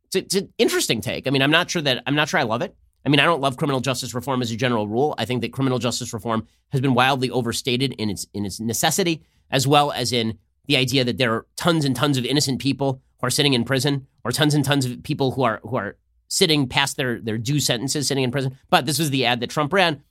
[0.07, 1.27] It's, it's an interesting take.
[1.27, 2.75] I mean, I'm not sure that I'm not sure I love it.
[3.05, 5.15] I mean, I don't love criminal justice reform as a general rule.
[5.19, 9.23] I think that criminal justice reform has been wildly overstated in its in its necessity,
[9.55, 10.37] as well as in
[10.67, 13.65] the idea that there are tons and tons of innocent people who are sitting in
[13.65, 15.97] prison, or tons and tons of people who are who are
[16.27, 18.59] sitting past their their due sentences, sitting in prison.
[18.69, 20.03] But this was the ad that Trump ran.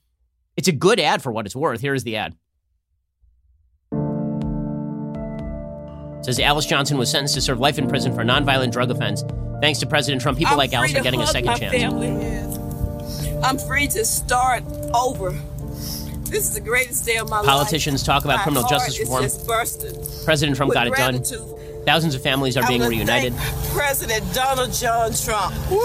[0.56, 1.82] It's a good ad for what it's worth.
[1.82, 2.34] Here is the ad.
[6.20, 8.90] It says Alice Johnson was sentenced to serve life in prison for a nonviolent drug
[8.90, 9.22] offense.
[9.60, 11.74] Thanks to President Trump, people I'm like Alice are getting a second chance.
[11.74, 12.08] Family.
[13.42, 14.64] I'm free to start
[14.94, 15.38] over.
[16.34, 17.56] This is the greatest day of my Politicians life.
[17.56, 20.24] Politicians talk about my criminal justice reform.
[20.24, 21.22] President Trump got it done.
[21.84, 23.32] Thousands of families are being reunited.
[23.72, 25.54] President Donald John Trump.
[25.70, 25.78] Woo!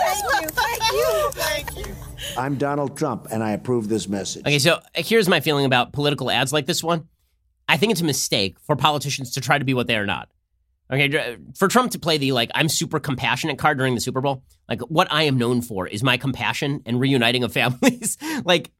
[0.00, 0.48] Thank you.
[0.48, 1.30] Thank you.
[1.32, 1.94] Thank you.
[2.38, 4.46] I'm Donald Trump, and I approve this message.
[4.46, 7.08] Okay, so uh, here's my feeling about political ads like this one.
[7.68, 10.30] I think it's a mistake for politicians to try to be what they are not.
[10.92, 14.44] Okay, for Trump to play the like I'm super compassionate card during the Super Bowl,
[14.68, 18.18] like what I am known for is my compassion and reuniting of families.
[18.44, 18.70] like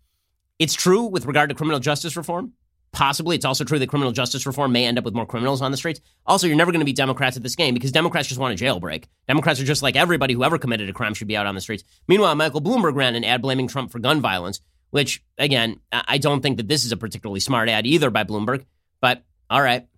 [0.59, 2.53] it's true with regard to criminal justice reform.
[2.93, 5.73] Possibly, it's also true that criminal justice reform may end up with more criminals on
[5.73, 6.01] the streets.
[6.27, 8.65] Also, you're never going to be Democrats at this game because Democrats just want a
[8.65, 9.07] jailbreak.
[9.27, 11.61] Democrats are just like everybody who ever committed a crime should be out on the
[11.61, 11.83] streets.
[12.07, 16.41] Meanwhile, Michael Bloomberg ran an ad blaming Trump for gun violence, which, again, I don't
[16.41, 18.65] think that this is a particularly smart ad either by Bloomberg,
[19.01, 19.89] but all right.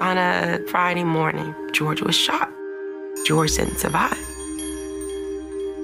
[0.00, 2.50] On a Friday morning, George was shot.
[3.26, 4.18] George didn't survive.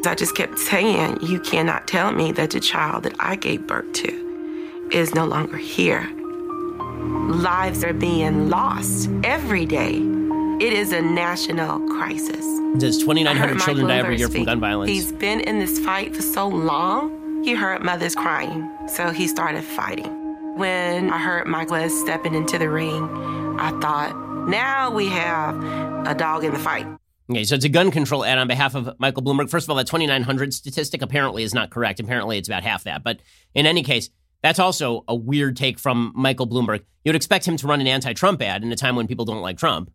[0.07, 3.93] I just kept saying, You cannot tell me that the child that I gave birth
[3.93, 6.09] to is no longer here.
[7.29, 9.97] Lives are being lost every day.
[10.61, 12.47] It is a national crisis.
[12.77, 14.91] There's 2,900 children die every year from gun violence.
[14.91, 19.63] He's been in this fight for so long, he heard mothers crying, so he started
[19.63, 20.11] fighting.
[20.57, 25.57] When I heard Michael stepping into the ring, I thought, now we have
[26.07, 26.87] a dog in the fight.
[27.31, 29.51] Okay, so it's a gun control ad on behalf of Michael Bloomberg.
[29.51, 31.99] First of all, that 2,900 statistic apparently is not correct.
[31.99, 33.03] Apparently, it's about half that.
[33.03, 33.21] But
[33.55, 34.11] in any case,
[34.43, 36.81] that's also a weird take from Michael Bloomberg.
[37.05, 39.43] You would expect him to run an anti-Trump ad in a time when people don't
[39.43, 39.91] like Trump.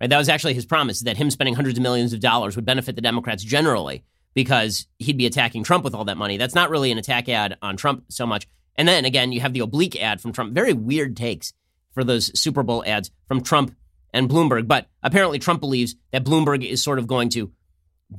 [0.00, 0.08] Right?
[0.08, 2.94] That was actually his promise that him spending hundreds of millions of dollars would benefit
[2.94, 4.04] the Democrats generally
[4.34, 6.36] because he'd be attacking Trump with all that money.
[6.36, 8.46] That's not really an attack ad on Trump so much.
[8.76, 10.52] And then again, you have the oblique ad from Trump.
[10.52, 11.52] Very weird takes
[11.96, 13.74] for those Super Bowl ads from Trump
[14.12, 14.68] and Bloomberg.
[14.68, 17.50] But apparently, Trump believes that Bloomberg is sort of going to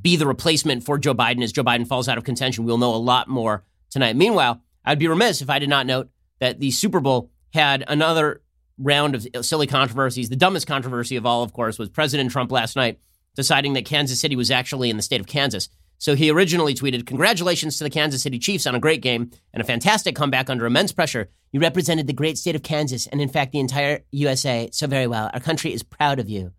[0.02, 2.64] be the replacement for Joe Biden as Joe Biden falls out of contention.
[2.64, 4.16] We'll know a lot more tonight.
[4.16, 6.10] Meanwhile, I'd be remiss if I did not note
[6.40, 8.42] that the Super Bowl had another
[8.78, 10.28] round of silly controversies.
[10.28, 12.98] The dumbest controversy of all, of course, was President Trump last night
[13.36, 15.68] deciding that Kansas City was actually in the state of Kansas.
[15.98, 19.60] So he originally tweeted, Congratulations to the Kansas City Chiefs on a great game and
[19.60, 21.28] a fantastic comeback under immense pressure.
[21.52, 25.06] You represented the great state of Kansas and, in fact, the entire USA so very
[25.06, 25.30] well.
[25.34, 26.52] Our country is proud of you.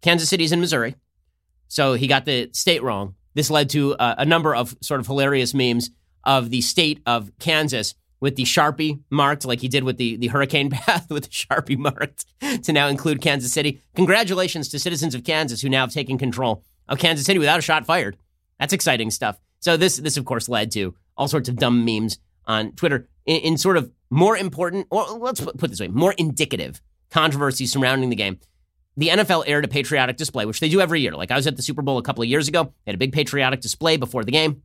[0.00, 0.94] Kansas City is in Missouri.
[1.68, 3.14] So he got the state wrong.
[3.34, 5.90] This led to uh, a number of sort of hilarious memes
[6.24, 10.26] of the state of Kansas with the Sharpie marked, like he did with the, the
[10.28, 12.24] hurricane path, with the Sharpie marked
[12.64, 13.82] to now include Kansas City.
[13.94, 17.62] Congratulations to citizens of Kansas who now have taken control of Kansas City without a
[17.62, 18.16] shot fired.
[18.58, 19.38] That's exciting stuff.
[19.60, 23.40] So this this of course led to all sorts of dumb memes on Twitter in,
[23.40, 26.80] in sort of more important, or let's put, put this way, more indicative
[27.10, 28.38] controversy surrounding the game.
[28.96, 31.12] The NFL aired a patriotic display, which they do every year.
[31.12, 32.98] Like I was at the Super Bowl a couple of years ago, they had a
[32.98, 34.62] big patriotic display before the game.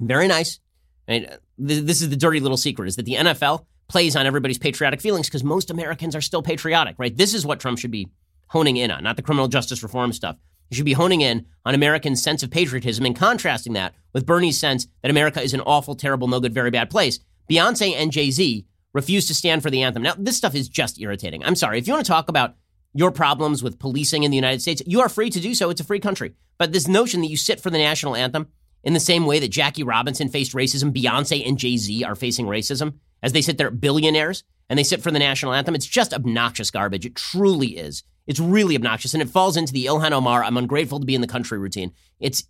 [0.00, 0.60] Very nice.
[1.08, 4.58] I mean, this is the dirty little secret: is that the NFL plays on everybody's
[4.58, 7.16] patriotic feelings because most Americans are still patriotic, right?
[7.16, 8.08] This is what Trump should be
[8.48, 10.36] honing in on, not the criminal justice reform stuff.
[10.70, 14.58] You should be honing in on Americans' sense of patriotism and contrasting that with Bernie's
[14.58, 17.20] sense that America is an awful, terrible, no good, very bad place.
[17.50, 20.02] Beyonce and Jay Z refuse to stand for the anthem.
[20.02, 21.44] Now, this stuff is just irritating.
[21.44, 21.78] I'm sorry.
[21.78, 22.56] If you want to talk about
[22.94, 25.70] your problems with policing in the United States, you are free to do so.
[25.70, 26.34] It's a free country.
[26.58, 28.48] But this notion that you sit for the national anthem
[28.82, 32.46] in the same way that Jackie Robinson faced racism, Beyonce and Jay Z are facing
[32.46, 36.12] racism as they sit there billionaires and they sit for the national anthem, it's just
[36.12, 37.06] obnoxious garbage.
[37.06, 38.02] It truly is.
[38.28, 39.14] It's really obnoxious.
[39.14, 41.92] And it falls into the Ilhan Omar, I'm ungrateful to be in the country routine.
[42.20, 42.44] It's,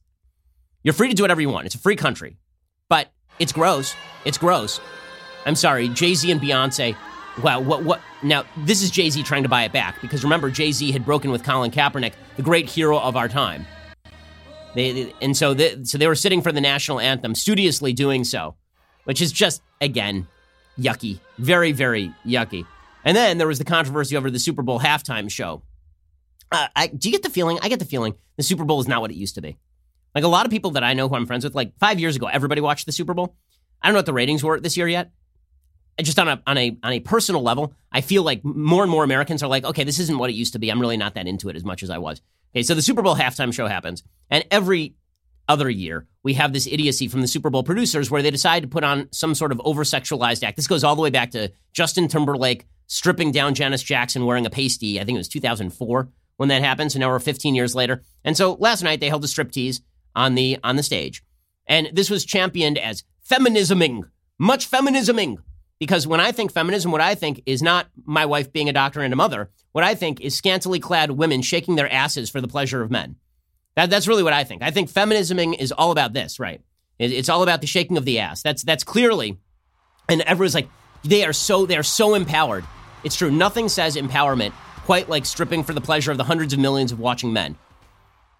[0.82, 1.64] you're free to do whatever you want.
[1.64, 2.36] It's a free country.
[2.90, 3.94] But it's gross.
[4.26, 4.80] It's gross.
[5.46, 6.96] I'm sorry, Jay Z and Beyonce.
[7.42, 8.00] Wow, what, what?
[8.22, 11.04] Now, this is Jay Z trying to buy it back because remember, Jay Z had
[11.04, 13.64] broken with Colin Kaepernick, the great hero of our time.
[14.74, 18.56] They, and so, they, so they were sitting for the national anthem, studiously doing so,
[19.04, 20.26] which is just, again,
[20.78, 21.20] yucky.
[21.38, 22.66] Very, very yucky.
[23.04, 25.62] And then there was the controversy over the Super Bowl halftime show.
[26.50, 27.58] Uh, I, do you get the feeling?
[27.62, 29.56] I get the feeling the Super Bowl is not what it used to be.
[30.14, 32.16] Like a lot of people that I know who I'm friends with, like five years
[32.16, 33.36] ago, everybody watched the Super Bowl.
[33.82, 35.10] I don't know what the ratings were this year yet.
[36.00, 39.04] Just on a on a on a personal level, I feel like more and more
[39.04, 40.70] Americans are like, okay, this isn't what it used to be.
[40.70, 42.22] I'm really not that into it as much as I was.
[42.52, 44.94] Okay, so the Super Bowl halftime show happens, and every
[45.48, 48.68] other year, we have this idiocy from the Super Bowl producers where they decide to
[48.68, 50.56] put on some sort of over sexualized act.
[50.56, 54.50] This goes all the way back to Justin Timberlake stripping down Janet Jackson wearing a
[54.50, 55.00] pasty.
[55.00, 56.08] I think it was 2004
[56.38, 56.90] when that happened.
[56.90, 58.02] So now we're 15 years later.
[58.24, 59.82] And so last night they held a striptease
[60.16, 61.22] on the on the stage,
[61.66, 64.04] and this was championed as feminisming,
[64.38, 65.36] much feminisming.
[65.78, 69.00] Because when I think feminism, what I think is not my wife being a doctor
[69.00, 69.50] and a mother.
[69.70, 73.14] What I think is scantily clad women shaking their asses for the pleasure of men.
[73.76, 74.62] That, that's really what I think.
[74.62, 76.60] I think feminisming is all about this, right?
[76.98, 78.42] It, it's all about the shaking of the ass.
[78.42, 79.38] That's that's clearly,
[80.08, 80.68] and everyone's like,
[81.04, 82.64] they are so they are so empowered.
[83.04, 83.30] It's true.
[83.30, 84.52] Nothing says empowerment
[84.88, 87.58] quite like stripping for the pleasure of the hundreds of millions of watching men.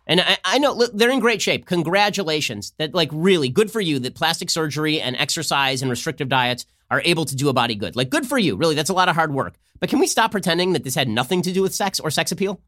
[0.06, 1.66] And I, I know they're in great shape.
[1.66, 2.72] Congratulations.
[2.78, 7.02] That like really good for you that plastic surgery and exercise and restrictive diets are
[7.04, 7.96] able to do a body good.
[7.96, 8.56] Like good for you.
[8.56, 9.56] Really, that's a lot of hard work.
[9.78, 12.32] But can we stop pretending that this had nothing to do with sex or sex
[12.32, 12.62] appeal?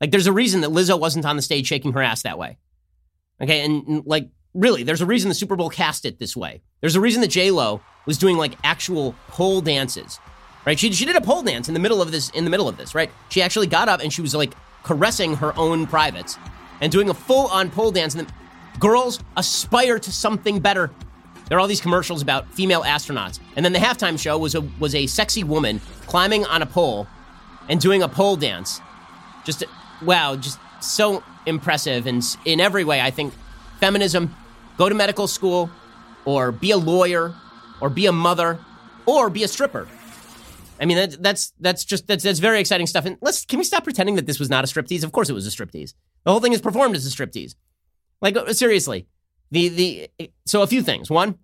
[0.00, 2.58] Like, there's a reason that Lizzo wasn't on the stage shaking her ass that way.
[3.40, 6.62] Okay, and, and like, really, there's a reason the Super Bowl cast it this way.
[6.80, 10.18] There's a reason that J Lo was doing like actual pole dances,
[10.66, 10.78] right?
[10.78, 12.76] She she did a pole dance in the middle of this in the middle of
[12.76, 13.10] this, right?
[13.28, 16.38] She actually got up and she was like caressing her own privates
[16.80, 18.14] and doing a full on pole dance.
[18.14, 18.34] And then,
[18.78, 20.90] girls aspire to something better.
[21.48, 24.60] There are all these commercials about female astronauts, and then the halftime show was a
[24.78, 27.06] was a sexy woman climbing on a pole
[27.68, 28.80] and doing a pole dance.
[29.44, 29.64] Just
[30.02, 32.06] wow, just so impressive.
[32.06, 33.34] And in every way, I think
[33.80, 34.34] feminism,
[34.78, 35.70] go to medical school,
[36.24, 37.34] or be a lawyer,
[37.80, 38.58] or be a mother,
[39.06, 39.88] or be a stripper.
[40.82, 43.06] I mean, that, that's that's just that's that's very exciting stuff.
[43.06, 45.04] And let's can we stop pretending that this was not a striptease?
[45.04, 45.94] Of course, it was a striptease.
[46.24, 47.54] The whole thing is performed as a striptease.
[48.20, 49.06] Like uh, seriously,
[49.52, 50.10] the the
[50.44, 51.08] so a few things.
[51.08, 51.38] One,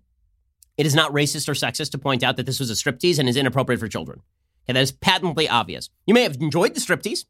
[0.75, 3.29] it is not racist or sexist to point out that this was a striptease and
[3.29, 4.21] is inappropriate for children.
[4.65, 5.89] Okay, that is patently obvious.
[6.05, 7.23] You may have enjoyed the striptease.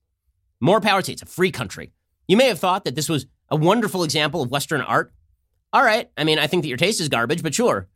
[0.60, 1.14] More power to you.
[1.14, 1.94] It's a free country.
[2.28, 5.14] You may have thought that this was a wonderful example of Western art.
[5.72, 6.10] All right.
[6.18, 7.88] I mean, I think that your taste is garbage, but sure.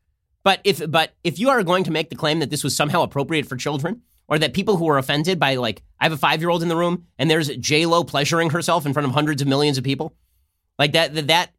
[0.43, 3.01] But if but if you are going to make the claim that this was somehow
[3.01, 6.41] appropriate for children, or that people who are offended by like I have a five
[6.41, 9.41] year old in the room and there's J Lo pleasuring herself in front of hundreds
[9.41, 10.15] of millions of people,
[10.77, 11.51] like that that that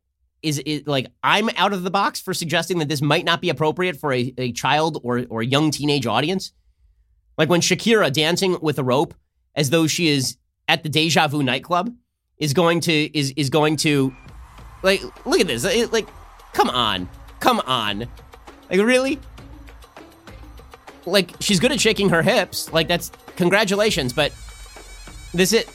[0.43, 3.49] is, is like I'm out of the box for suggesting that this might not be
[3.49, 6.53] appropriate for a, a child or or young teenage audience.
[7.39, 9.14] Like when Shakira dancing with a rope
[9.55, 10.37] as though she is
[10.68, 11.95] at the Deja Vu nightclub
[12.39, 14.14] is going to is is going to
[14.82, 16.09] like look at this like
[16.53, 17.09] come on
[17.41, 18.07] come on
[18.71, 19.19] like really
[21.07, 24.33] like she's good at shaking her hips like that's congratulations but
[25.33, 25.69] this it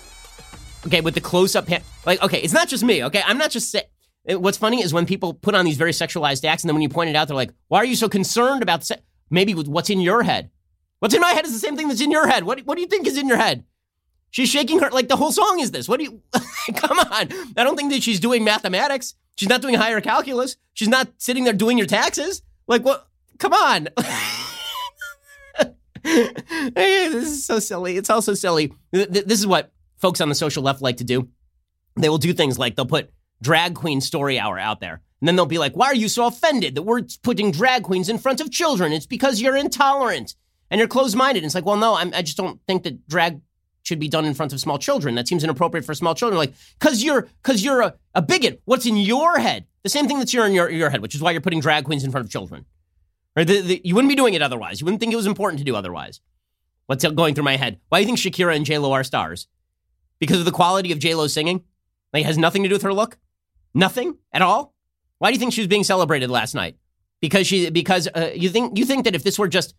[0.86, 1.68] okay with the close up
[2.06, 3.86] like okay it's not just me okay I'm not just saying
[4.42, 6.90] what's funny is when people put on these very sexualized acts and then when you
[6.90, 9.02] point it out they're like why are you so concerned about se-?
[9.30, 10.50] maybe what's in your head
[11.00, 12.82] what's in my head is the same thing that's in your head what, what do
[12.82, 13.64] you think is in your head
[14.32, 15.88] She's shaking her like the whole song is this.
[15.88, 16.22] What do you
[16.76, 17.30] come on?
[17.58, 19.16] I don't think that she's doing mathematics.
[19.36, 20.58] She's not doing higher calculus.
[20.74, 22.42] She's not sitting there doing your taxes.
[22.70, 23.08] Like what?
[23.40, 23.90] Come on.
[26.04, 27.98] this is so silly.
[27.98, 28.72] It's also silly.
[28.92, 31.28] This is what folks on the social left like to do.
[31.96, 33.12] They will do things like they'll put
[33.42, 35.02] drag queen story hour out there.
[35.20, 38.08] And then they'll be like, why are you so offended that we're putting drag queens
[38.08, 38.94] in front of children?
[38.94, 40.36] It's because you're intolerant
[40.70, 41.44] and you're closed minded.
[41.44, 43.42] It's like, well, no, I'm, I just don't think that drag
[43.82, 45.16] should be done in front of small children.
[45.16, 46.38] That seems inappropriate for small children.
[46.38, 48.62] Like, cause you're, cause you're a, a bigot.
[48.66, 49.66] What's in your head?
[49.84, 52.04] The same thing that's in your, your head, which is why you're putting drag queens
[52.04, 52.66] in front of children.
[53.36, 53.48] Right?
[53.48, 54.82] The, the, you wouldn't be doing it otherwise.
[54.82, 56.20] You wouldn't think it was important to do otherwise.
[56.88, 57.80] What's going through my head?
[57.90, 59.48] Why do you think Shakira and J-Lo are stars?
[60.20, 61.64] Because of the quality of J-Lo singing?
[62.12, 63.18] Like, it has nothing to do with her look?
[63.74, 64.74] Nothing at all?
[65.20, 66.78] Why do you think she was being celebrated last night?
[67.22, 69.76] because she because uh, you think you think that if this were just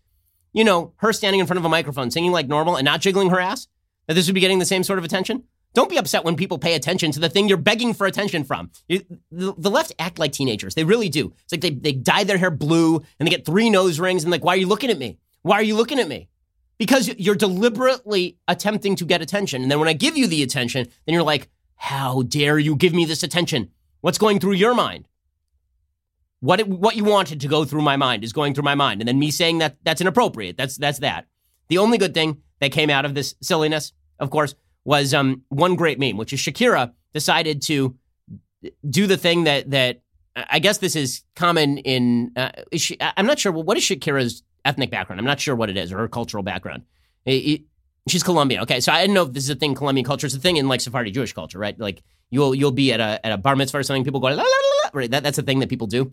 [0.52, 3.30] you know her standing in front of a microphone singing like normal and not jiggling
[3.30, 3.68] her ass
[4.06, 5.44] that this would be getting the same sort of attention.
[5.72, 8.70] Don't be upset when people pay attention to the thing you're begging for attention from.
[8.88, 10.74] The, the, left act like teenagers.
[10.74, 11.32] They really do.
[11.44, 14.32] It's like they, they dye their hair blue and they get three nose rings and
[14.32, 15.18] like, why are you looking at me?
[15.42, 16.28] Why are you looking at me?
[16.76, 19.62] Because you're deliberately attempting to get attention.
[19.62, 22.92] And then when I give you the attention, then you're like, how dare you give
[22.92, 23.70] me this attention?
[24.00, 25.06] What's going through your mind?
[26.40, 29.02] What it, what you wanted to go through my mind is going through my mind,
[29.02, 30.56] and then me saying that that's inappropriate.
[30.56, 31.26] That's that's that.
[31.68, 34.54] The only good thing that came out of this silliness, of course,
[34.84, 37.96] was um, one great meme, which is Shakira decided to
[38.88, 40.02] do the thing that that
[40.36, 42.32] I guess this is common in.
[42.36, 45.20] Uh, is she, I'm not sure what is Shakira's ethnic background.
[45.20, 46.82] I'm not sure what it is or her cultural background.
[47.24, 47.62] It, it,
[48.08, 48.62] she's Colombian.
[48.62, 50.26] Okay, so I didn't know if this is a thing Colombian culture.
[50.26, 51.78] It's a thing in like Sephardi Jewish culture, right?
[51.78, 54.04] Like you'll you'll be at a at a bar mitzvah or something.
[54.04, 55.10] People go la, la, la, right.
[55.10, 56.12] That, that's a thing that people do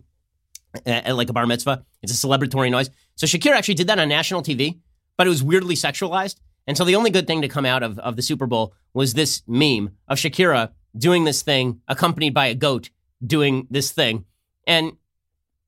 [0.84, 1.84] at like a bar mitzvah.
[2.02, 2.90] It's a celebratory noise.
[3.16, 4.80] So Shakira actually did that on national TV,
[5.16, 6.36] but it was weirdly sexualized.
[6.68, 9.14] And so the only good thing to come out of, of the Super Bowl was
[9.14, 12.90] this meme of Shakira doing this thing, accompanied by a goat
[13.24, 14.26] doing this thing.
[14.66, 14.92] And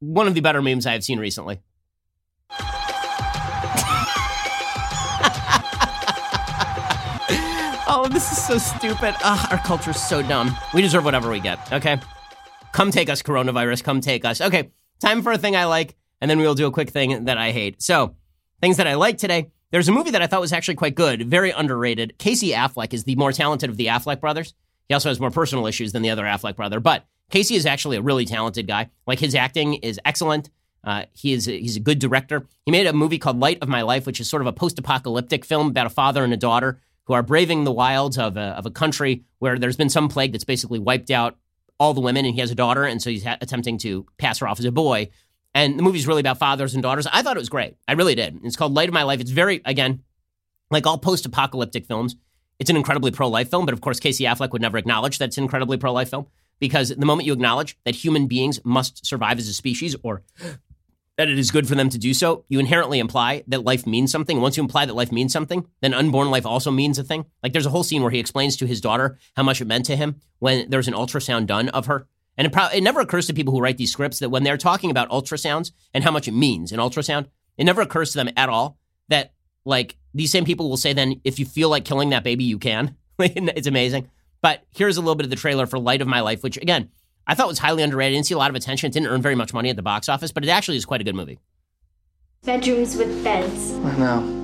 [0.01, 1.63] one of the better memes I have seen recently.
[7.89, 9.15] oh, this is so stupid.
[9.25, 10.55] Ugh, our culture is so dumb.
[10.75, 11.99] We deserve whatever we get, okay?
[12.73, 13.83] Come take us, coronavirus.
[13.83, 14.43] Come take us.
[14.43, 14.71] Okay,
[15.01, 17.53] time for a thing I like, and then we'll do a quick thing that I
[17.53, 17.81] hate.
[17.81, 18.17] So,
[18.61, 19.51] things that I like today.
[19.71, 22.19] There's a movie that I thought was actually quite good, very underrated.
[22.19, 24.53] Casey Affleck is the more talented of the Affleck brothers.
[24.89, 27.97] He also has more personal issues than the other Affleck brother, but Casey is actually
[27.97, 28.91] a really talented guy.
[29.07, 30.51] Like his acting is excellent.
[30.83, 32.47] Uh, he is a, he's a good director.
[32.65, 35.45] He made a movie called Light of My Life, which is sort of a post-apocalyptic
[35.45, 38.67] film about a father and a daughter who are braving the wilds of a, of
[38.67, 41.37] a country where there's been some plague that's basically wiped out
[41.79, 44.39] all the women, and he has a daughter, and so he's ha- attempting to pass
[44.39, 45.09] her off as a boy.
[45.55, 47.07] And the movie's really about fathers and daughters.
[47.13, 47.77] I thought it was great.
[47.89, 48.41] I really did.
[48.45, 49.21] It's called Light of My Life.
[49.21, 50.03] It's very, again,
[50.71, 52.17] like all post apocalyptic films,
[52.61, 53.65] it's an incredibly pro life film.
[53.65, 56.27] But of course, Casey Affleck would never acknowledge that it's an incredibly pro life film
[56.61, 60.23] because the moment you acknowledge that human beings must survive as a species or
[61.17, 64.13] that it is good for them to do so, you inherently imply that life means
[64.13, 64.41] something.
[64.41, 67.27] Once you imply that life means something, then unborn life also means a thing.
[67.43, 69.87] Like there's a whole scene where he explains to his daughter how much it meant
[69.87, 72.07] to him when there's an ultrasound done of her.
[72.41, 74.57] And it, pro- it never occurs to people who write these scripts that when they're
[74.57, 77.27] talking about ultrasounds and how much it means in ultrasound,
[77.59, 78.79] it never occurs to them at all
[79.09, 79.35] that
[79.67, 82.59] like these same people will say then if you feel like killing that baby, you
[82.59, 82.97] can.
[83.19, 84.09] it's amazing.
[84.41, 86.89] But here's a little bit of the trailer for Light of My Life, which again
[87.27, 88.17] I thought was highly underrated.
[88.17, 88.89] Didn't see a lot of attention.
[88.89, 91.03] It didn't earn very much money at the box office, but it actually is quite
[91.03, 91.39] a good movie.
[92.45, 93.75] Bedrooms with beds.
[93.75, 94.43] I know.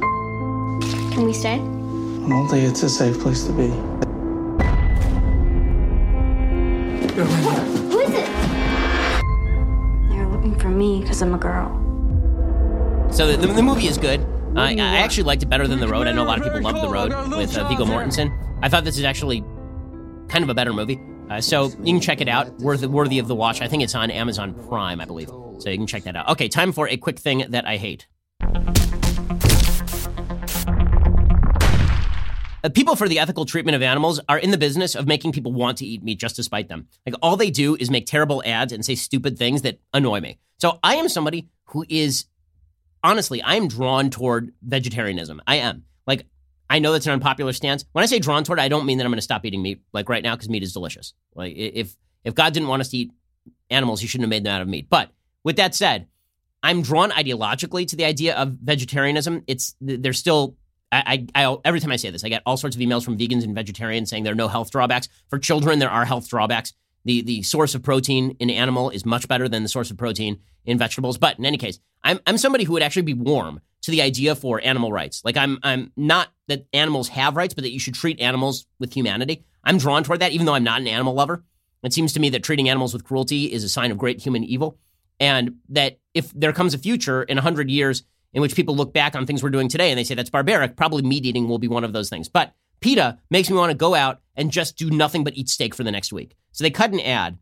[1.15, 1.55] Can we stay?
[1.55, 3.73] I don't think it's a safe place to be.
[10.67, 11.71] For me because I'm a girl.
[13.13, 14.21] So the, the, the movie is good.
[14.57, 16.09] Uh, I, I actually liked it better than The Road.
[16.09, 18.37] I know a lot of people love The Road with uh, Viggo Mortensen.
[18.63, 19.43] I thought this is actually
[20.29, 21.01] kind of a better movie.
[21.31, 22.53] Uh, so you can check it out.
[22.59, 23.63] Worthy, worthy of the watch.
[23.63, 25.29] I think it's on Amazon Prime, I believe.
[25.59, 26.29] So you can check that out.
[26.31, 28.09] Okay, time for a quick thing that I hate.
[32.67, 35.53] Uh, people for the ethical treatment of animals are in the business of making people
[35.53, 36.89] want to eat meat just to spite them.
[37.07, 40.41] Like all they do is make terrible ads and say stupid things that annoy me.
[40.59, 42.25] So I am somebody who is
[43.05, 45.41] honestly, I am drawn toward vegetarianism.
[45.47, 45.85] I am.
[46.09, 46.27] Like
[46.69, 47.85] I know that's an unpopular stance.
[47.93, 49.83] When I say drawn toward, I don't mean that I'm going to stop eating meat
[49.93, 51.15] like right now because meat is delicious.
[51.37, 53.13] Like if if God didn't want us to eat
[53.71, 54.89] animals, He shouldn't have made them out of meat.
[54.91, 55.13] But
[55.45, 56.09] with that said,
[56.65, 59.45] I'm drawn ideologically to the idea of vegetarianism.
[59.47, 60.57] It's there's still
[60.93, 63.19] I, I, I, every time I say this, I get all sorts of emails from
[63.19, 65.09] vegans and vegetarians saying there are no health drawbacks.
[65.29, 66.73] For children, there are health drawbacks.
[67.05, 70.41] The the source of protein in animal is much better than the source of protein
[70.65, 71.19] in vegetables.
[71.19, 74.35] But in any case, I'm I'm somebody who would actually be warm to the idea
[74.35, 75.23] for animal rights.
[75.25, 78.93] Like I'm I'm not that animals have rights, but that you should treat animals with
[78.93, 79.45] humanity.
[79.63, 81.45] I'm drawn toward that, even though I'm not an animal lover.
[81.83, 84.43] It seems to me that treating animals with cruelty is a sign of great human
[84.43, 84.77] evil,
[85.21, 88.03] and that if there comes a future in hundred years
[88.33, 90.77] in which people look back on things we're doing today and they say that's barbaric,
[90.77, 92.29] probably meat eating will be one of those things.
[92.29, 95.75] But PETA makes me want to go out and just do nothing but eat steak
[95.75, 96.37] for the next week.
[96.53, 97.39] So they cut an ad,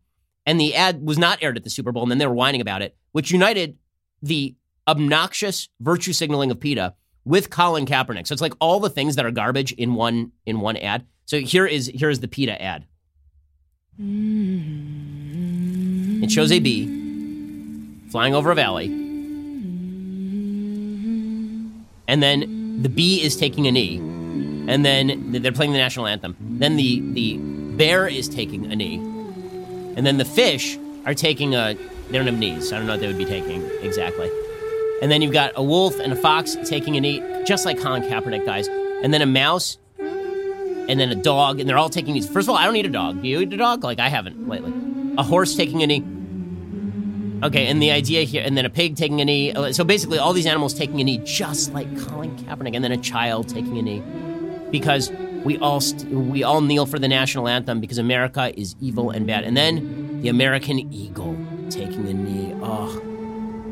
[0.47, 2.61] and the ad was not aired at the Super Bowl, and then they were whining
[2.61, 3.78] about it, which united
[4.22, 4.55] the
[4.87, 8.26] obnoxious virtue signaling of PETA with Colin Kaepernick.
[8.26, 11.07] So it's like all the things that are garbage in one in one ad.
[11.26, 12.87] So here is here is the PETA ad.
[16.22, 16.87] It shows a bee
[18.11, 19.03] flying over a valley.
[22.07, 23.98] And then the bee is taking a knee.
[24.66, 26.36] And then they're playing the national anthem.
[26.40, 27.36] Then the the
[27.76, 28.96] bear is taking a knee.
[29.96, 31.74] And then the fish are taking a.
[32.09, 32.72] They don't have knees.
[32.72, 34.30] I don't know what they would be taking exactly.
[35.02, 38.02] And then you've got a wolf and a fox taking a knee, just like Colin
[38.02, 38.68] Kaepernick, guys.
[39.02, 42.28] And then a mouse, and then a dog, and they're all taking knees.
[42.28, 43.22] First of all, I don't need a dog.
[43.22, 43.84] Do you eat a dog?
[43.84, 44.72] Like I haven't lately.
[45.18, 46.05] A horse taking a knee.
[47.45, 49.53] Okay, and the idea here, and then a pig taking a knee.
[49.72, 52.97] So basically, all these animals taking a knee, just like Colin Kaepernick, and then a
[52.97, 54.03] child taking a knee,
[54.70, 55.12] because
[55.45, 59.26] we all st- we all kneel for the national anthem because America is evil and
[59.26, 61.36] bad, and then the American eagle
[61.68, 62.55] taking a knee.
[62.62, 62.99] Oh,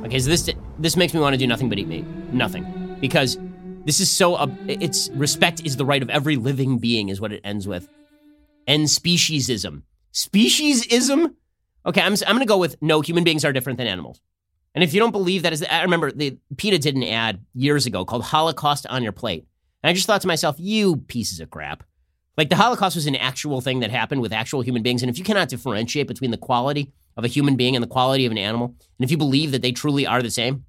[0.05, 0.18] okay.
[0.18, 3.39] So this this makes me want to do nothing but eat meat, nothing, because
[3.87, 4.35] this is so.
[4.35, 7.89] Uh, it's respect is the right of every living being, is what it ends with.
[8.66, 9.83] End speciesism.
[10.12, 11.37] Speciesism.
[11.85, 14.20] Okay, I'm, I'm going to go with no, human beings are different than animals.
[14.74, 17.87] And if you don't believe that, is I remember the PETA did an ad years
[17.87, 19.47] ago called Holocaust on Your Plate.
[19.83, 21.83] And I just thought to myself, you pieces of crap.
[22.39, 25.03] Like the Holocaust was an actual thing that happened with actual human beings.
[25.03, 28.24] And if you cannot differentiate between the quality of a human being and the quality
[28.24, 30.64] of an animal, and if you believe that they truly are the same,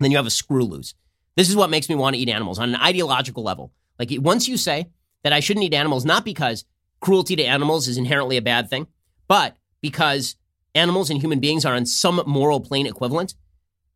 [0.00, 0.94] then you have a screw loose.
[1.36, 3.72] This is what makes me want to eat animals on an ideological level.
[3.98, 4.88] Like once you say
[5.22, 6.64] that I shouldn't eat animals, not because
[7.00, 8.88] cruelty to animals is inherently a bad thing,
[9.28, 10.36] but because
[10.74, 13.34] animals and human beings are on some moral plane equivalent,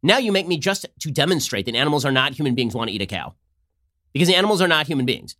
[0.02, 2.94] now you make me just to demonstrate that animals are not human beings want to
[2.94, 3.34] eat a cow.
[4.12, 5.36] Because animals are not human beings.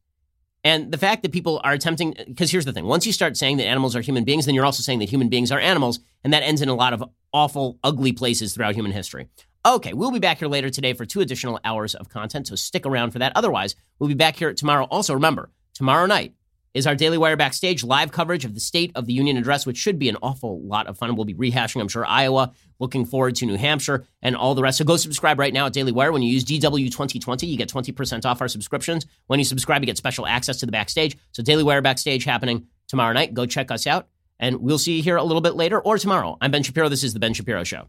[0.64, 3.56] And the fact that people are attempting, because here's the thing once you start saying
[3.56, 6.32] that animals are human beings, then you're also saying that human beings are animals, and
[6.32, 9.28] that ends in a lot of awful, ugly places throughout human history.
[9.66, 12.86] Okay, we'll be back here later today for two additional hours of content, so stick
[12.86, 13.32] around for that.
[13.34, 14.84] Otherwise, we'll be back here tomorrow.
[14.84, 16.34] Also, remember, tomorrow night,
[16.74, 19.76] is our Daily Wire Backstage live coverage of the State of the Union address, which
[19.76, 21.14] should be an awful lot of fun.
[21.14, 24.78] We'll be rehashing, I'm sure, Iowa, looking forward to New Hampshire, and all the rest.
[24.78, 26.12] So go subscribe right now at Daily Wire.
[26.12, 29.06] When you use DW2020, you get 20% off our subscriptions.
[29.26, 31.16] When you subscribe, you get special access to the backstage.
[31.32, 33.34] So Daily Wire Backstage happening tomorrow night.
[33.34, 34.08] Go check us out,
[34.40, 36.38] and we'll see you here a little bit later or tomorrow.
[36.40, 36.88] I'm Ben Shapiro.
[36.88, 37.88] This is The Ben Shapiro Show.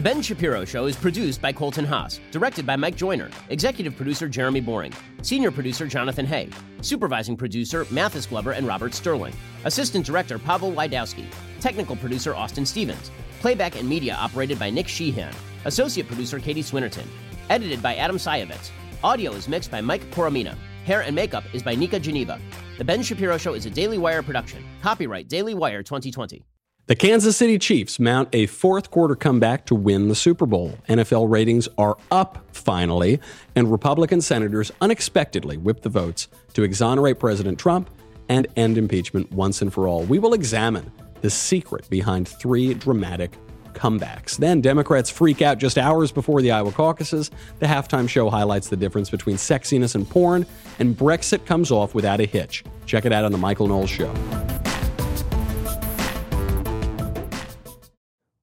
[0.00, 4.30] The Ben Shapiro Show is produced by Colton Haas, directed by Mike Joyner, executive producer
[4.30, 6.48] Jeremy Boring, senior producer Jonathan Hay,
[6.80, 9.34] supervising producer Mathis Glover and Robert Sterling,
[9.66, 11.26] assistant director Pavel Wydowski,
[11.60, 15.34] technical producer Austin Stevens, playback and media operated by Nick Sheehan,
[15.66, 17.06] associate producer Katie Swinnerton,
[17.50, 18.70] edited by Adam Sayevitz.
[19.04, 20.56] Audio is mixed by Mike Coromina.
[20.86, 22.40] Hair and makeup is by Nika Geneva.
[22.78, 24.64] The Ben Shapiro Show is a Daily Wire production.
[24.80, 26.42] Copyright Daily Wire 2020.
[26.90, 30.76] The Kansas City Chiefs mount a fourth quarter comeback to win the Super Bowl.
[30.88, 33.20] NFL ratings are up finally,
[33.54, 37.90] and Republican senators unexpectedly whip the votes to exonerate President Trump
[38.28, 40.02] and end impeachment once and for all.
[40.02, 43.36] We will examine the secret behind three dramatic
[43.72, 44.36] comebacks.
[44.36, 47.30] Then Democrats freak out just hours before the Iowa caucuses.
[47.60, 50.44] The halftime show highlights the difference between sexiness and porn,
[50.80, 52.64] and Brexit comes off without a hitch.
[52.84, 54.12] Check it out on The Michael Knowles Show.